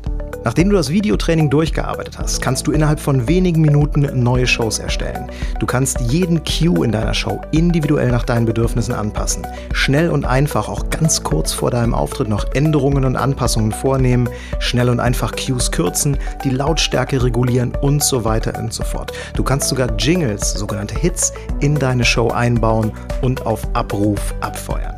[0.47, 5.29] Nachdem du das Videotraining durchgearbeitet hast, kannst du innerhalb von wenigen Minuten neue Shows erstellen.
[5.59, 9.45] Du kannst jeden Cue in deiner Show individuell nach deinen Bedürfnissen anpassen.
[9.73, 14.29] Schnell und einfach, auch ganz kurz vor deinem Auftritt noch Änderungen und Anpassungen vornehmen,
[14.59, 19.11] schnell und einfach Cues kürzen, die Lautstärke regulieren und so weiter und so fort.
[19.35, 24.95] Du kannst sogar Jingles, sogenannte Hits, in deine Show einbauen und auf Abruf abfeuern.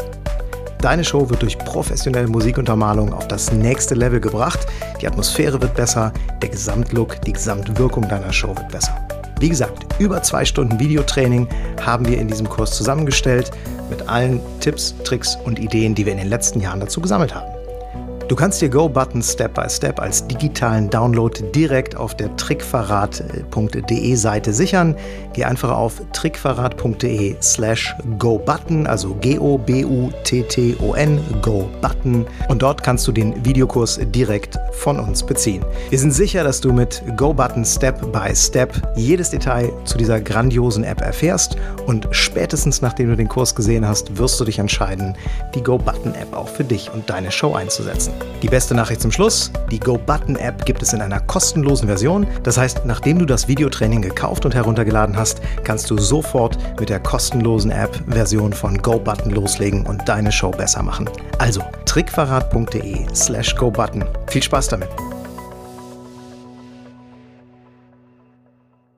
[0.82, 4.66] Deine Show wird durch professionelle Musikuntermalung auf das nächste Level gebracht.
[5.02, 8.96] Die Atmosphäre wird besser, der Gesamtlook, die Gesamtwirkung deiner Show wird besser.
[9.42, 11.50] Wie gesagt, über zwei Stunden Videotraining
[11.86, 13.52] haben wir in diesem Kurs zusammengestellt
[13.90, 17.59] mit allen Tipps, Tricks und Ideen, die wir in den letzten Jahren dazu gesammelt haben.
[18.30, 24.54] Du kannst dir GoButton Step by Step als digitalen Download direkt auf der trickverrat.de Seite
[24.54, 24.96] sichern.
[25.34, 32.28] Geh einfach auf trickverrat.de slash GoButton, also G-O-B-U-T-T-O-N, GoButton.
[32.50, 35.66] Und dort kannst du den Videokurs direkt von uns beziehen.
[35.90, 40.84] Wir sind sicher, dass du mit GoButton Step by Step jedes Detail zu dieser grandiosen
[40.84, 41.58] App erfährst
[41.88, 45.18] und spätestens nachdem du den Kurs gesehen hast, wirst du dich entscheiden,
[45.56, 48.19] die GoButton App auch für dich und deine Show einzusetzen.
[48.42, 52.26] Die beste Nachricht zum Schluss, die GoButton-App gibt es in einer kostenlosen Version.
[52.44, 57.00] Das heißt, nachdem du das Videotraining gekauft und heruntergeladen hast, kannst du sofort mit der
[57.00, 61.10] kostenlosen App-Version von GoButton loslegen und deine Show besser machen.
[61.38, 64.06] Also trickverrat.de slash GoButton.
[64.28, 65.19] Viel Spaß damit!